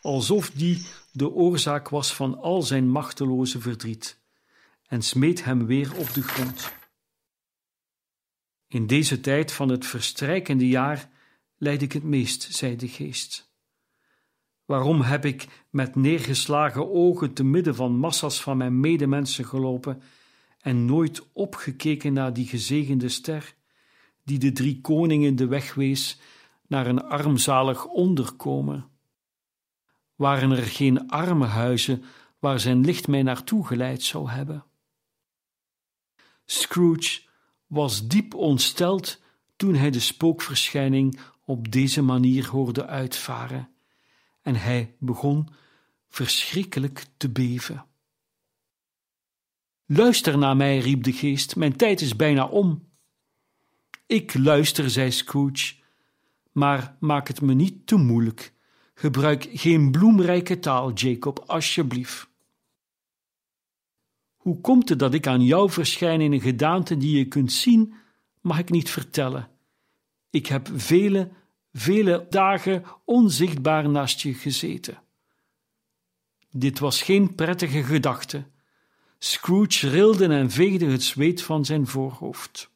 alsof 0.00 0.50
die 0.50 0.86
de 1.16 1.30
oorzaak 1.30 1.88
was 1.88 2.14
van 2.14 2.38
al 2.38 2.62
zijn 2.62 2.88
machteloze 2.88 3.60
verdriet, 3.60 4.20
en 4.86 5.02
smeet 5.02 5.44
hem 5.44 5.66
weer 5.66 5.96
op 5.96 6.12
de 6.12 6.22
grond. 6.22 6.72
In 8.68 8.86
deze 8.86 9.20
tijd 9.20 9.52
van 9.52 9.68
het 9.68 9.86
verstrijkende 9.86 10.68
jaar 10.68 11.10
lijd 11.56 11.82
ik 11.82 11.92
het 11.92 12.02
meest, 12.02 12.54
zei 12.54 12.76
de 12.76 12.88
geest. 12.88 13.52
Waarom 14.64 15.00
heb 15.00 15.24
ik 15.24 15.64
met 15.70 15.94
neergeslagen 15.94 16.90
ogen 16.92 17.32
te 17.32 17.44
midden 17.44 17.74
van 17.74 17.96
massa's 17.96 18.42
van 18.42 18.56
mijn 18.56 18.80
medemensen 18.80 19.44
gelopen 19.44 20.02
en 20.60 20.84
nooit 20.84 21.32
opgekeken 21.32 22.12
naar 22.12 22.32
die 22.32 22.46
gezegende 22.46 23.08
ster, 23.08 23.54
die 24.22 24.38
de 24.38 24.52
drie 24.52 24.80
koningen 24.80 25.36
de 25.36 25.46
weg 25.46 25.74
wees 25.74 26.20
naar 26.66 26.86
een 26.86 27.02
armzalig 27.02 27.86
onderkomen? 27.86 28.92
Waren 30.14 30.50
er 30.50 30.62
geen 30.62 31.10
armenhuizen 31.10 32.04
waar 32.38 32.60
zijn 32.60 32.84
licht 32.84 33.08
mij 33.08 33.22
naartoe 33.22 33.66
geleid 33.66 34.02
zou 34.02 34.30
hebben? 34.30 34.64
Scrooge 36.44 37.22
was 37.66 38.08
diep 38.08 38.34
ontsteld 38.34 39.22
toen 39.56 39.74
hij 39.74 39.90
de 39.90 40.00
spookverschijning 40.00 41.20
op 41.44 41.72
deze 41.72 42.02
manier 42.02 42.48
hoorde 42.48 42.86
uitvaren 42.86 43.68
en 44.42 44.54
hij 44.56 44.94
begon 44.98 45.48
verschrikkelijk 46.08 47.06
te 47.16 47.30
beven. 47.30 47.86
Luister 49.86 50.38
naar 50.38 50.56
mij, 50.56 50.78
riep 50.78 51.02
de 51.02 51.12
geest, 51.12 51.56
mijn 51.56 51.76
tijd 51.76 52.00
is 52.00 52.16
bijna 52.16 52.46
om. 52.46 52.88
Ik 54.06 54.34
luister, 54.34 54.90
zei 54.90 55.10
Scrooge, 55.10 55.74
maar 56.52 56.96
maak 57.00 57.28
het 57.28 57.40
me 57.40 57.54
niet 57.54 57.86
te 57.86 57.96
moeilijk. 57.96 58.53
Gebruik 58.94 59.48
geen 59.52 59.90
bloemrijke 59.90 60.58
taal, 60.58 60.92
Jacob, 60.92 61.38
alsjeblieft. 61.46 62.28
Hoe 64.36 64.60
komt 64.60 64.88
het 64.88 64.98
dat 64.98 65.14
ik 65.14 65.26
aan 65.26 65.42
jou 65.44 65.70
verschijn 65.70 66.20
in 66.20 66.32
een 66.32 66.40
gedaante 66.40 66.96
die 66.96 67.18
je 67.18 67.28
kunt 67.28 67.52
zien, 67.52 67.94
mag 68.40 68.58
ik 68.58 68.70
niet 68.70 68.90
vertellen. 68.90 69.48
Ik 70.30 70.46
heb 70.46 70.68
vele 70.74 71.30
vele 71.74 72.26
dagen 72.30 72.84
onzichtbaar 73.04 73.88
naast 73.88 74.20
je 74.20 74.34
gezeten. 74.34 75.02
Dit 76.50 76.78
was 76.78 77.02
geen 77.02 77.34
prettige 77.34 77.82
gedachte. 77.82 78.44
Scrooge 79.18 79.88
rilde 79.88 80.26
en 80.26 80.50
veegde 80.50 80.86
het 80.86 81.02
zweet 81.02 81.42
van 81.42 81.64
zijn 81.64 81.86
voorhoofd. 81.86 82.70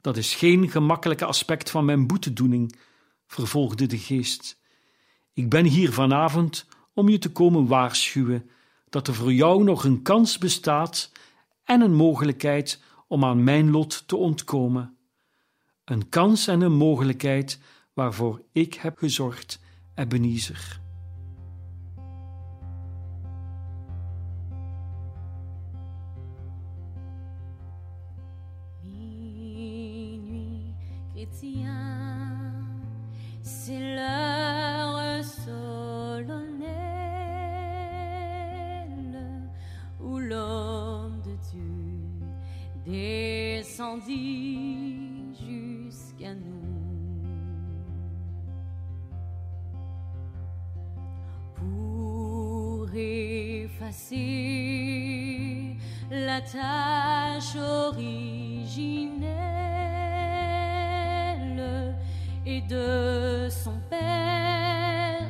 Dat 0.00 0.16
is 0.16 0.34
geen 0.34 0.70
gemakkelijke 0.70 1.24
aspect 1.24 1.70
van 1.70 1.84
mijn 1.84 2.06
boetedoening, 2.06 2.78
vervolgde 3.28 3.86
de 3.86 3.98
geest. 3.98 4.60
Ik 5.32 5.48
ben 5.48 5.64
hier 5.64 5.92
vanavond 5.92 6.66
om 6.94 7.08
je 7.08 7.18
te 7.18 7.30
komen 7.30 7.66
waarschuwen 7.66 8.50
dat 8.88 9.08
er 9.08 9.14
voor 9.14 9.32
jou 9.32 9.64
nog 9.64 9.84
een 9.84 10.02
kans 10.02 10.38
bestaat 10.38 11.12
en 11.64 11.80
een 11.80 11.94
mogelijkheid 11.94 12.82
om 13.06 13.24
aan 13.24 13.44
mijn 13.44 13.70
lot 13.70 14.08
te 14.08 14.16
ontkomen 14.16 14.98
een 15.88 16.08
kans 16.08 16.46
en 16.46 16.60
een 16.60 16.72
mogelijkheid 16.72 17.58
waarvoor 17.92 18.42
ik 18.52 18.74
heb 18.74 18.98
gezorgd, 18.98 19.60
Ebenezer. 19.94 20.87
Pour 52.98 53.04
effacer 53.04 54.16
la 56.10 56.40
tâche 56.40 57.54
originelle 57.54 59.28
et 62.44 62.60
de 62.62 63.48
son 63.48 63.78
père 63.88 65.22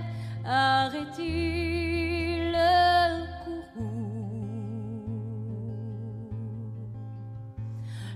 arrêter 0.47 2.53
le 2.53 3.27
courroux? 3.45 5.13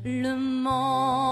Le 0.03 0.35
monde 0.35 1.32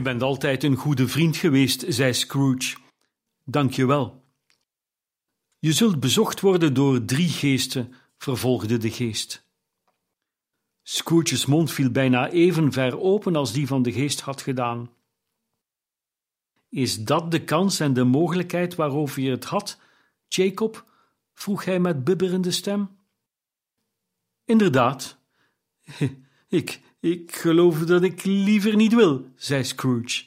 Je 0.00 0.06
bent 0.06 0.22
altijd 0.22 0.64
een 0.64 0.76
goede 0.76 1.08
vriend 1.08 1.36
geweest, 1.36 1.84
zei 1.88 2.14
Scrooge. 2.14 2.76
Dank 3.44 3.72
je 3.72 3.86
wel. 3.86 4.24
Je 5.58 5.72
zult 5.72 6.00
bezocht 6.00 6.40
worden 6.40 6.74
door 6.74 7.04
drie 7.04 7.28
geesten, 7.28 7.94
vervolgde 8.18 8.76
de 8.76 8.90
geest. 8.90 9.46
Scrooge's 10.82 11.46
mond 11.46 11.72
viel 11.72 11.90
bijna 11.90 12.28
even 12.30 12.72
ver 12.72 13.00
open 13.00 13.36
als 13.36 13.52
die 13.52 13.66
van 13.66 13.82
de 13.82 13.92
geest 13.92 14.20
had 14.20 14.42
gedaan. 14.42 14.90
Is 16.68 17.04
dat 17.04 17.30
de 17.30 17.44
kans 17.44 17.80
en 17.80 17.92
de 17.92 18.04
mogelijkheid 18.04 18.74
waarover 18.74 19.22
je 19.22 19.30
het 19.30 19.44
had, 19.44 19.80
Jacob? 20.28 20.92
vroeg 21.32 21.64
hij 21.64 21.80
met 21.80 22.04
bibberende 22.04 22.50
stem. 22.50 22.98
Inderdaad. 24.44 25.18
Ik, 26.48 26.80
ik 27.00 27.34
geloof 27.36 27.78
dat 27.78 28.02
ik 28.02 28.24
liever 28.24 28.76
niet 28.76 28.94
wil, 28.94 29.30
zei 29.36 29.64
Scrooge. 29.64 30.24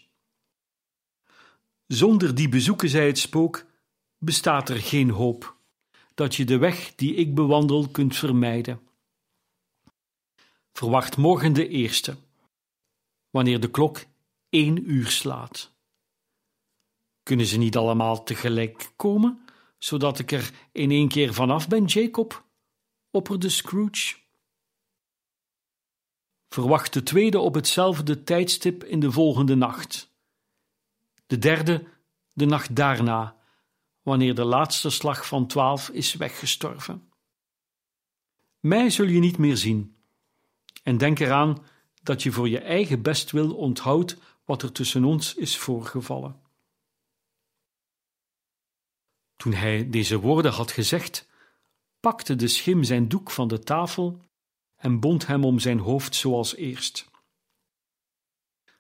Zonder 1.88 2.36
die 2.36 2.50
bezoeken, 2.50 2.90
zei 2.90 3.08
het 3.08 3.18
spook, 3.18 3.66
bestaat 4.18 4.70
er 4.70 4.80
geen 4.80 5.10
hoop 5.10 5.56
dat 6.14 6.36
je 6.36 6.46
de 6.46 6.58
weg 6.58 6.96
die 6.96 7.16
ik 7.16 7.36
bewandel 7.36 7.88
kunt 7.88 8.16
vermijden. 8.16 8.82
Verwacht 10.74 11.18
morgen 11.18 11.54
de 11.54 11.68
eerste, 11.68 12.18
wanneer 13.30 13.60
de 13.60 13.70
klok 13.70 14.06
één 14.50 14.92
uur 14.92 15.08
slaat. 15.08 15.72
Kunnen 17.24 17.46
ze 17.46 17.58
niet 17.58 17.78
allemaal 17.78 18.24
tegelijk 18.24 18.92
komen, 18.96 19.46
zodat 19.78 20.20
ik 20.20 20.32
er 20.32 20.52
in 20.72 20.92
één 20.92 21.08
keer 21.08 21.34
vanaf 21.34 21.68
ben, 21.68 21.86
Jacob? 21.86 22.46
opperde 23.12 23.50
Scrooge. 23.50 24.23
Verwacht 26.54 26.94
de 26.94 27.04
tweede 27.04 27.40
op 27.40 27.54
hetzelfde 27.54 28.24
tijdstip 28.24 28.84
in 28.84 29.00
de 29.00 29.12
volgende 29.12 29.56
nacht. 29.56 30.14
De 31.28 31.38
derde 31.38 31.88
de 32.34 32.46
nacht 32.46 32.76
daarna, 32.76 33.36
wanneer 34.02 34.36
de 34.36 34.44
laatste 34.44 34.90
slag 34.90 35.28
van 35.28 35.48
twaalf 35.48 35.90
is 35.90 36.14
weggestorven. 36.14 37.12
Mij 38.60 38.90
zul 38.90 39.06
je 39.06 39.20
niet 39.20 39.38
meer 39.38 39.58
zien. 39.58 39.96
En 40.84 40.98
denk 40.98 41.20
eraan 41.20 41.66
dat 42.04 42.24
je 42.24 42.32
voor 42.32 42.50
je 42.50 42.60
eigen 42.60 43.02
bestwil 43.02 43.56
onthoudt 43.56 44.18
wat 44.46 44.62
er 44.62 44.72
tussen 44.72 45.04
ons 45.04 45.36
is 45.36 45.58
voorgevallen. 45.58 46.42
Toen 49.36 49.54
hij 49.54 49.90
deze 49.90 50.20
woorden 50.20 50.52
had 50.52 50.72
gezegd, 50.72 51.28
pakte 52.00 52.36
de 52.36 52.48
schim 52.48 52.84
zijn 52.84 53.08
doek 53.08 53.32
van 53.32 53.48
de 53.48 53.60
tafel 53.60 54.22
en 54.84 55.00
bond 55.00 55.28
hem 55.28 55.46
om 55.46 55.60
zijn 55.60 55.80
hoofd 55.80 56.16
zoals 56.16 56.56
eerst. 56.56 57.10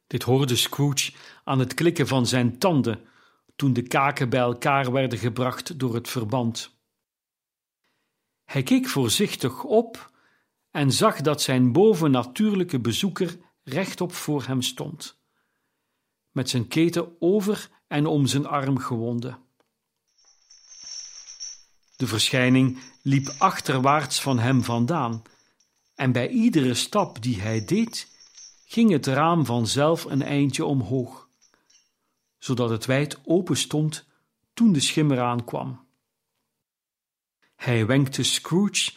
Dit 0.08 0.24
hoorde 0.24 0.56
Scrooge 0.56 1.13
aan 1.44 1.60
het 1.60 1.74
klikken 1.74 2.08
van 2.08 2.28
zijn 2.28 2.58
tanden 2.58 3.08
toen 3.56 3.74
de 3.74 3.82
kaken 3.82 4.30
bij 4.30 4.39
elkaar 4.39 4.92
werden 4.92 5.20
gebracht 5.20 5.80
door 5.80 5.94
het 5.94 6.10
verband. 6.10 6.76
Hij 8.44 8.63
keek 8.63 8.88
voorzichtig 8.88 9.63
op 9.63 10.12
en 10.72 10.92
zag 10.92 11.22
dat 11.22 11.42
zijn 11.42 11.72
bovennatuurlijke 11.72 12.80
bezoeker 12.80 13.38
rechtop 13.63 14.13
voor 14.13 14.44
hem 14.44 14.62
stond, 14.62 15.20
met 16.32 16.50
zijn 16.50 16.68
keten 16.68 17.16
over 17.20 17.70
en 17.88 18.06
om 18.06 18.28
zijn 18.28 18.46
arm 18.46 18.78
gewonden. 18.78 19.39
De 21.96 22.08
verschijning 22.08 22.80
liep 23.02 23.34
achterwaarts 23.38 24.22
van 24.22 24.39
hem 24.39 24.63
vandaan, 24.63 25.22
en 25.95 26.12
bij 26.12 26.29
iedere 26.29 26.73
stap 26.73 27.21
die 27.21 27.41
hij 27.41 27.65
deed, 27.65 28.12
ging 28.65 28.91
het 28.91 29.08
raam 29.08 29.45
vanzelf 29.45 30.06
een 30.06 30.21
eindje 30.21 30.65
omhoog, 30.65 31.29
zodat 32.38 32.69
het 32.69 32.86
wijd 32.86 33.19
open 33.23 33.58
stond 33.58 34.08
toen 34.53 34.73
de 34.73 34.79
schimmer 34.79 35.21
aankwam. 35.21 35.88
Hij 37.56 37.86
wenkte 37.86 38.23
Scrooge 38.23 38.93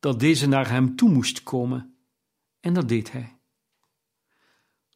dat 0.00 0.20
deze 0.20 0.46
naar 0.46 0.68
hem 0.68 0.96
toe 0.96 1.10
moest 1.10 1.42
komen, 1.42 1.96
en 2.60 2.74
dat 2.74 2.88
deed 2.88 3.12
hij. 3.12 3.38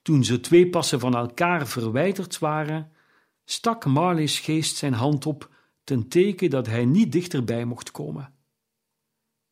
Toen 0.02 0.24
ze 0.24 0.40
twee 0.40 0.68
passen 0.68 1.00
van 1.00 1.14
elkaar 1.16 1.66
verwijderd 1.66 2.38
waren, 2.38 2.92
stak 3.44 3.84
Marley's 3.84 4.38
geest 4.38 4.76
zijn 4.76 4.92
hand 4.92 5.26
op 5.26 5.50
ten 5.84 6.08
teken 6.08 6.50
dat 6.50 6.66
hij 6.66 6.84
niet 6.84 7.12
dichterbij 7.12 7.64
mocht 7.64 7.90
komen. 7.90 8.34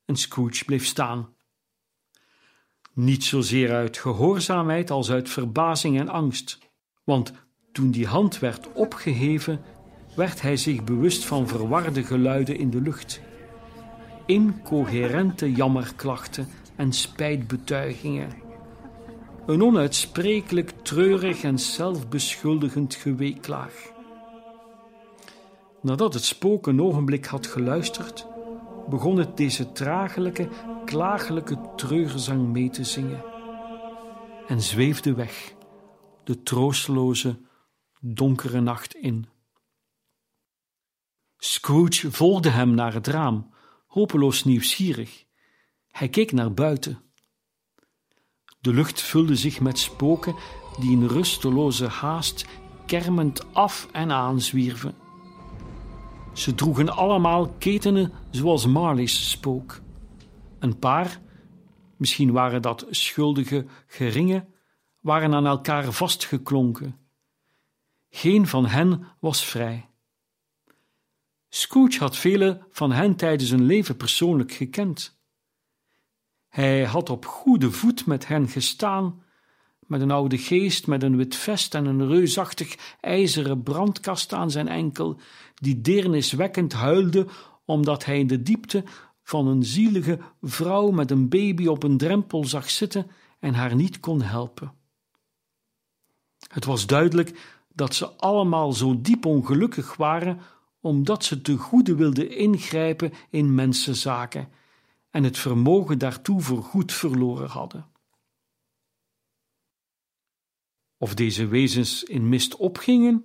En 0.05 0.17
Scrooge 0.17 0.65
bleef 0.65 0.87
staan. 0.87 1.35
Niet 3.01 3.25
zozeer 3.25 3.73
uit 3.73 3.99
gehoorzaamheid 3.99 4.91
als 4.91 5.11
uit 5.11 5.29
verbazing 5.29 5.99
en 5.99 6.09
angst, 6.09 6.59
want 7.05 7.33
toen 7.73 7.91
die 7.91 8.07
hand 8.07 8.39
werd 8.39 8.73
opgeheven, 8.73 9.61
werd 10.17 10.43
hij 10.43 10.57
zich 10.57 10.85
bewust 10.85 11.25
van 11.25 11.49
verwarde 11.49 12.03
geluiden 12.03 12.59
in 12.59 12.71
de 12.71 12.81
lucht. 12.81 13.21
Incoherente 14.27 15.53
jammerklachten 15.53 16.49
en 16.77 16.93
spijtbetuigingen. 16.93 18.33
Een 19.47 19.63
onuitsprekelijk 19.63 20.71
treurig 20.83 21.43
en 21.43 21.59
zelfbeschuldigend 21.59 22.95
geweeklaag. 22.95 23.93
Nadat 25.83 26.15
het 26.15 26.25
spook 26.25 26.67
een 26.67 26.83
ogenblik 26.83 27.25
had 27.27 27.47
geluisterd, 27.47 28.27
begon 28.89 29.17
het 29.17 29.37
deze 29.37 29.73
tragelijke, 29.73 30.49
klagelijke 30.85 31.59
treurgezang 31.77 32.49
mee 32.49 32.71
te 32.71 32.85
zingen 32.85 33.25
en 34.47 34.61
zweefde 34.61 35.15
weg 35.15 35.55
de 36.25 36.43
troosteloze, 36.43 37.41
donkere 38.01 38.61
nacht 38.61 38.95
in. 38.95 39.29
Scrooge 41.37 42.13
volgde 42.13 42.49
hem 42.49 42.75
naar 42.75 42.93
het 42.93 43.07
raam, 43.07 43.55
hopeloos 43.87 44.45
nieuwsgierig. 44.45 45.25
Hij 45.91 46.09
keek 46.09 46.33
naar 46.33 46.55
buiten. 46.55 47.03
De 48.61 48.73
lucht 48.73 49.01
vulde 49.01 49.37
zich 49.37 49.61
met 49.61 49.79
spoken 49.79 50.35
die 50.79 50.91
in 50.91 51.07
rusteloze 51.07 51.87
haast 51.87 52.47
kermend 52.87 53.55
af 53.55 53.89
en 53.93 54.13
aan 54.13 54.41
zwierven. 54.41 54.95
Ze 56.33 56.55
droegen 56.55 56.89
allemaal 56.89 57.49
ketenen 57.49 58.13
zoals 58.31 58.67
Marley's 58.67 59.31
spook. 59.31 59.81
Een 60.59 60.79
paar, 60.79 61.21
misschien 61.97 62.33
waren 62.33 62.63
dat 62.63 62.87
schuldige 62.91 63.67
geringen, 63.87 64.49
waren 65.01 65.35
aan 65.35 65.47
elkaar 65.47 65.93
vastgeklonken. 65.93 66.99
Geen 68.11 68.47
van 68.47 68.67
hen 68.67 69.07
was 69.19 69.45
vrij. 69.45 69.89
Scrooge 71.49 71.99
had 71.99 72.17
vele 72.17 72.67
van 72.71 72.93
hen 72.93 73.17
tijdens 73.17 73.51
hun 73.51 73.65
leven 73.65 73.97
persoonlijk 73.97 74.53
gekend. 74.53 75.19
Hij 76.49 76.85
had 76.85 77.11
op 77.11 77.27
goede 77.27 77.71
voet 77.71 78.07
met 78.07 78.27
hen 78.27 78.49
gestaan, 78.49 79.23
met 79.91 80.01
een 80.01 80.11
oude 80.11 80.39
geest 80.39 80.87
met 80.87 81.03
een 81.03 81.17
wit 81.17 81.37
vest 81.37 81.75
en 81.75 81.87
een 81.87 82.09
reusachtig 82.09 82.97
ijzeren 83.01 83.63
brandkast 83.63 84.33
aan 84.33 84.51
zijn 84.51 84.69
enkel, 84.69 85.21
die 85.55 85.81
deerniswekkend 85.81 86.73
huilde 86.73 87.27
omdat 87.65 88.05
hij 88.05 88.19
in 88.19 88.27
de 88.27 88.43
diepte 88.43 88.85
van 89.23 89.47
een 89.47 89.65
zielige 89.65 90.19
vrouw 90.43 90.91
met 90.91 91.11
een 91.11 91.29
baby 91.29 91.67
op 91.67 91.83
een 91.83 91.97
drempel 91.97 92.45
zag 92.45 92.71
zitten 92.71 93.11
en 93.41 93.55
haar 93.55 93.75
niet 93.75 94.01
kon 94.01 94.23
helpen. 94.23 94.73
Het 96.53 96.65
was 96.65 96.87
duidelijk 96.87 97.59
dat 97.75 97.95
ze 97.95 98.09
allemaal 98.11 98.73
zo 98.73 99.01
diep 99.01 99.27
ongelukkig 99.27 99.97
waren 99.97 100.41
omdat 100.81 101.25
ze 101.25 101.41
te 101.41 101.57
goede 101.57 101.95
wilden 101.95 102.37
ingrijpen 102.37 103.13
in 103.31 103.55
mensenzaken 103.55 104.49
en 105.11 105.25
het 105.25 105.39
vermogen 105.39 105.99
daartoe 105.99 106.41
voor 106.41 106.63
goed 106.63 106.93
verloren 106.93 107.49
hadden. 107.49 107.90
Of 111.03 111.15
deze 111.15 111.47
wezens 111.47 112.05
in 112.05 112.29
mist 112.29 112.57
opgingen, 112.57 113.25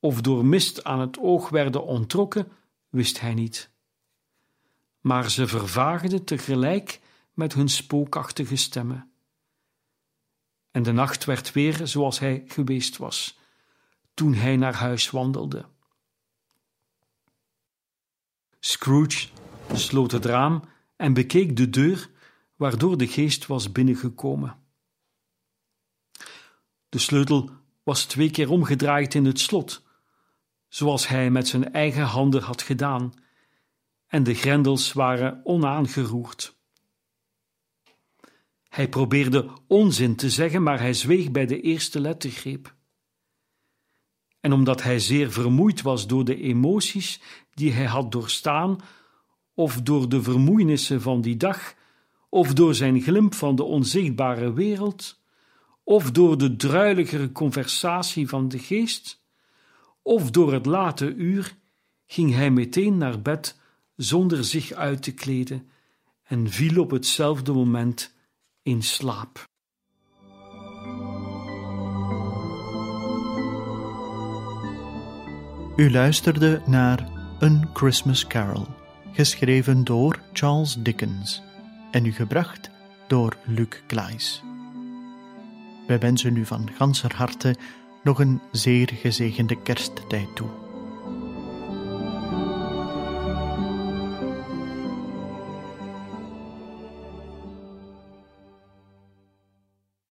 of 0.00 0.20
door 0.20 0.44
mist 0.44 0.84
aan 0.84 1.00
het 1.00 1.18
oog 1.18 1.48
werden 1.48 1.84
ontrokken, 1.84 2.52
wist 2.88 3.20
hij 3.20 3.34
niet. 3.34 3.70
Maar 5.00 5.30
ze 5.30 5.46
vervaagden 5.46 6.24
tegelijk 6.24 7.00
met 7.32 7.54
hun 7.54 7.68
spookachtige 7.68 8.56
stemmen. 8.56 9.10
En 10.70 10.82
de 10.82 10.92
nacht 10.92 11.24
werd 11.24 11.52
weer 11.52 11.86
zoals 11.86 12.18
hij 12.18 12.44
geweest 12.46 12.96
was, 12.96 13.38
toen 14.14 14.34
hij 14.34 14.56
naar 14.56 14.74
huis 14.74 15.10
wandelde. 15.10 15.64
Scrooge 18.60 19.28
sloot 19.72 20.10
het 20.10 20.24
raam 20.24 20.62
en 20.96 21.12
bekeek 21.12 21.56
de 21.56 21.70
deur 21.70 22.10
waardoor 22.56 22.96
de 22.96 23.08
geest 23.08 23.46
was 23.46 23.72
binnengekomen. 23.72 24.63
De 26.94 27.00
sleutel 27.00 27.50
was 27.82 28.04
twee 28.04 28.30
keer 28.30 28.50
omgedraaid 28.50 29.14
in 29.14 29.24
het 29.24 29.40
slot, 29.40 29.82
zoals 30.68 31.08
hij 31.08 31.30
met 31.30 31.48
zijn 31.48 31.72
eigen 31.72 32.02
handen 32.02 32.42
had 32.42 32.62
gedaan, 32.62 33.12
en 34.06 34.22
de 34.22 34.34
grendels 34.34 34.92
waren 34.92 35.40
onaangeroerd. 35.44 36.56
Hij 38.68 38.88
probeerde 38.88 39.48
onzin 39.66 40.16
te 40.16 40.30
zeggen, 40.30 40.62
maar 40.62 40.80
hij 40.80 40.92
zweeg 40.92 41.30
bij 41.30 41.46
de 41.46 41.60
eerste 41.60 42.00
lettergreep. 42.00 42.74
En 44.40 44.52
omdat 44.52 44.82
hij 44.82 44.98
zeer 44.98 45.32
vermoeid 45.32 45.82
was 45.82 46.06
door 46.06 46.24
de 46.24 46.40
emoties 46.40 47.20
die 47.54 47.72
hij 47.72 47.86
had 47.86 48.12
doorstaan, 48.12 48.78
of 49.54 49.80
door 49.80 50.08
de 50.08 50.22
vermoeienissen 50.22 51.00
van 51.00 51.20
die 51.20 51.36
dag, 51.36 51.74
of 52.28 52.52
door 52.52 52.74
zijn 52.74 53.00
glimp 53.00 53.34
van 53.34 53.56
de 53.56 53.62
onzichtbare 53.62 54.52
wereld, 54.52 55.22
of 55.84 56.10
door 56.10 56.38
de 56.38 56.56
druiligere 56.56 57.32
conversatie 57.32 58.28
van 58.28 58.48
de 58.48 58.58
geest, 58.58 59.22
of 60.02 60.30
door 60.30 60.52
het 60.52 60.66
late 60.66 61.14
uur, 61.14 61.56
ging 62.06 62.34
hij 62.34 62.50
meteen 62.50 62.98
naar 62.98 63.22
bed 63.22 63.60
zonder 63.96 64.44
zich 64.44 64.72
uit 64.72 65.02
te 65.02 65.12
kleden 65.12 65.68
en 66.22 66.50
viel 66.50 66.80
op 66.80 66.90
hetzelfde 66.90 67.52
moment 67.52 68.14
in 68.62 68.82
slaap. 68.82 69.52
U 75.76 75.90
luisterde 75.90 76.62
naar 76.66 77.08
Een 77.38 77.68
Christmas 77.72 78.26
Carol, 78.26 78.66
geschreven 79.12 79.84
door 79.84 80.22
Charles 80.32 80.76
Dickens 80.78 81.42
en 81.90 82.04
u 82.04 82.12
gebracht 82.12 82.70
door 83.06 83.36
Luc 83.46 83.82
Klaes. 83.86 84.42
Wij 85.86 85.98
wensen 85.98 86.36
u 86.36 86.44
van 86.44 86.70
ganser 86.76 87.14
harte 87.16 87.54
nog 88.02 88.18
een 88.18 88.40
zeer 88.50 88.90
gezegende 88.94 89.62
kersttijd 89.62 90.36
toe. 90.36 90.63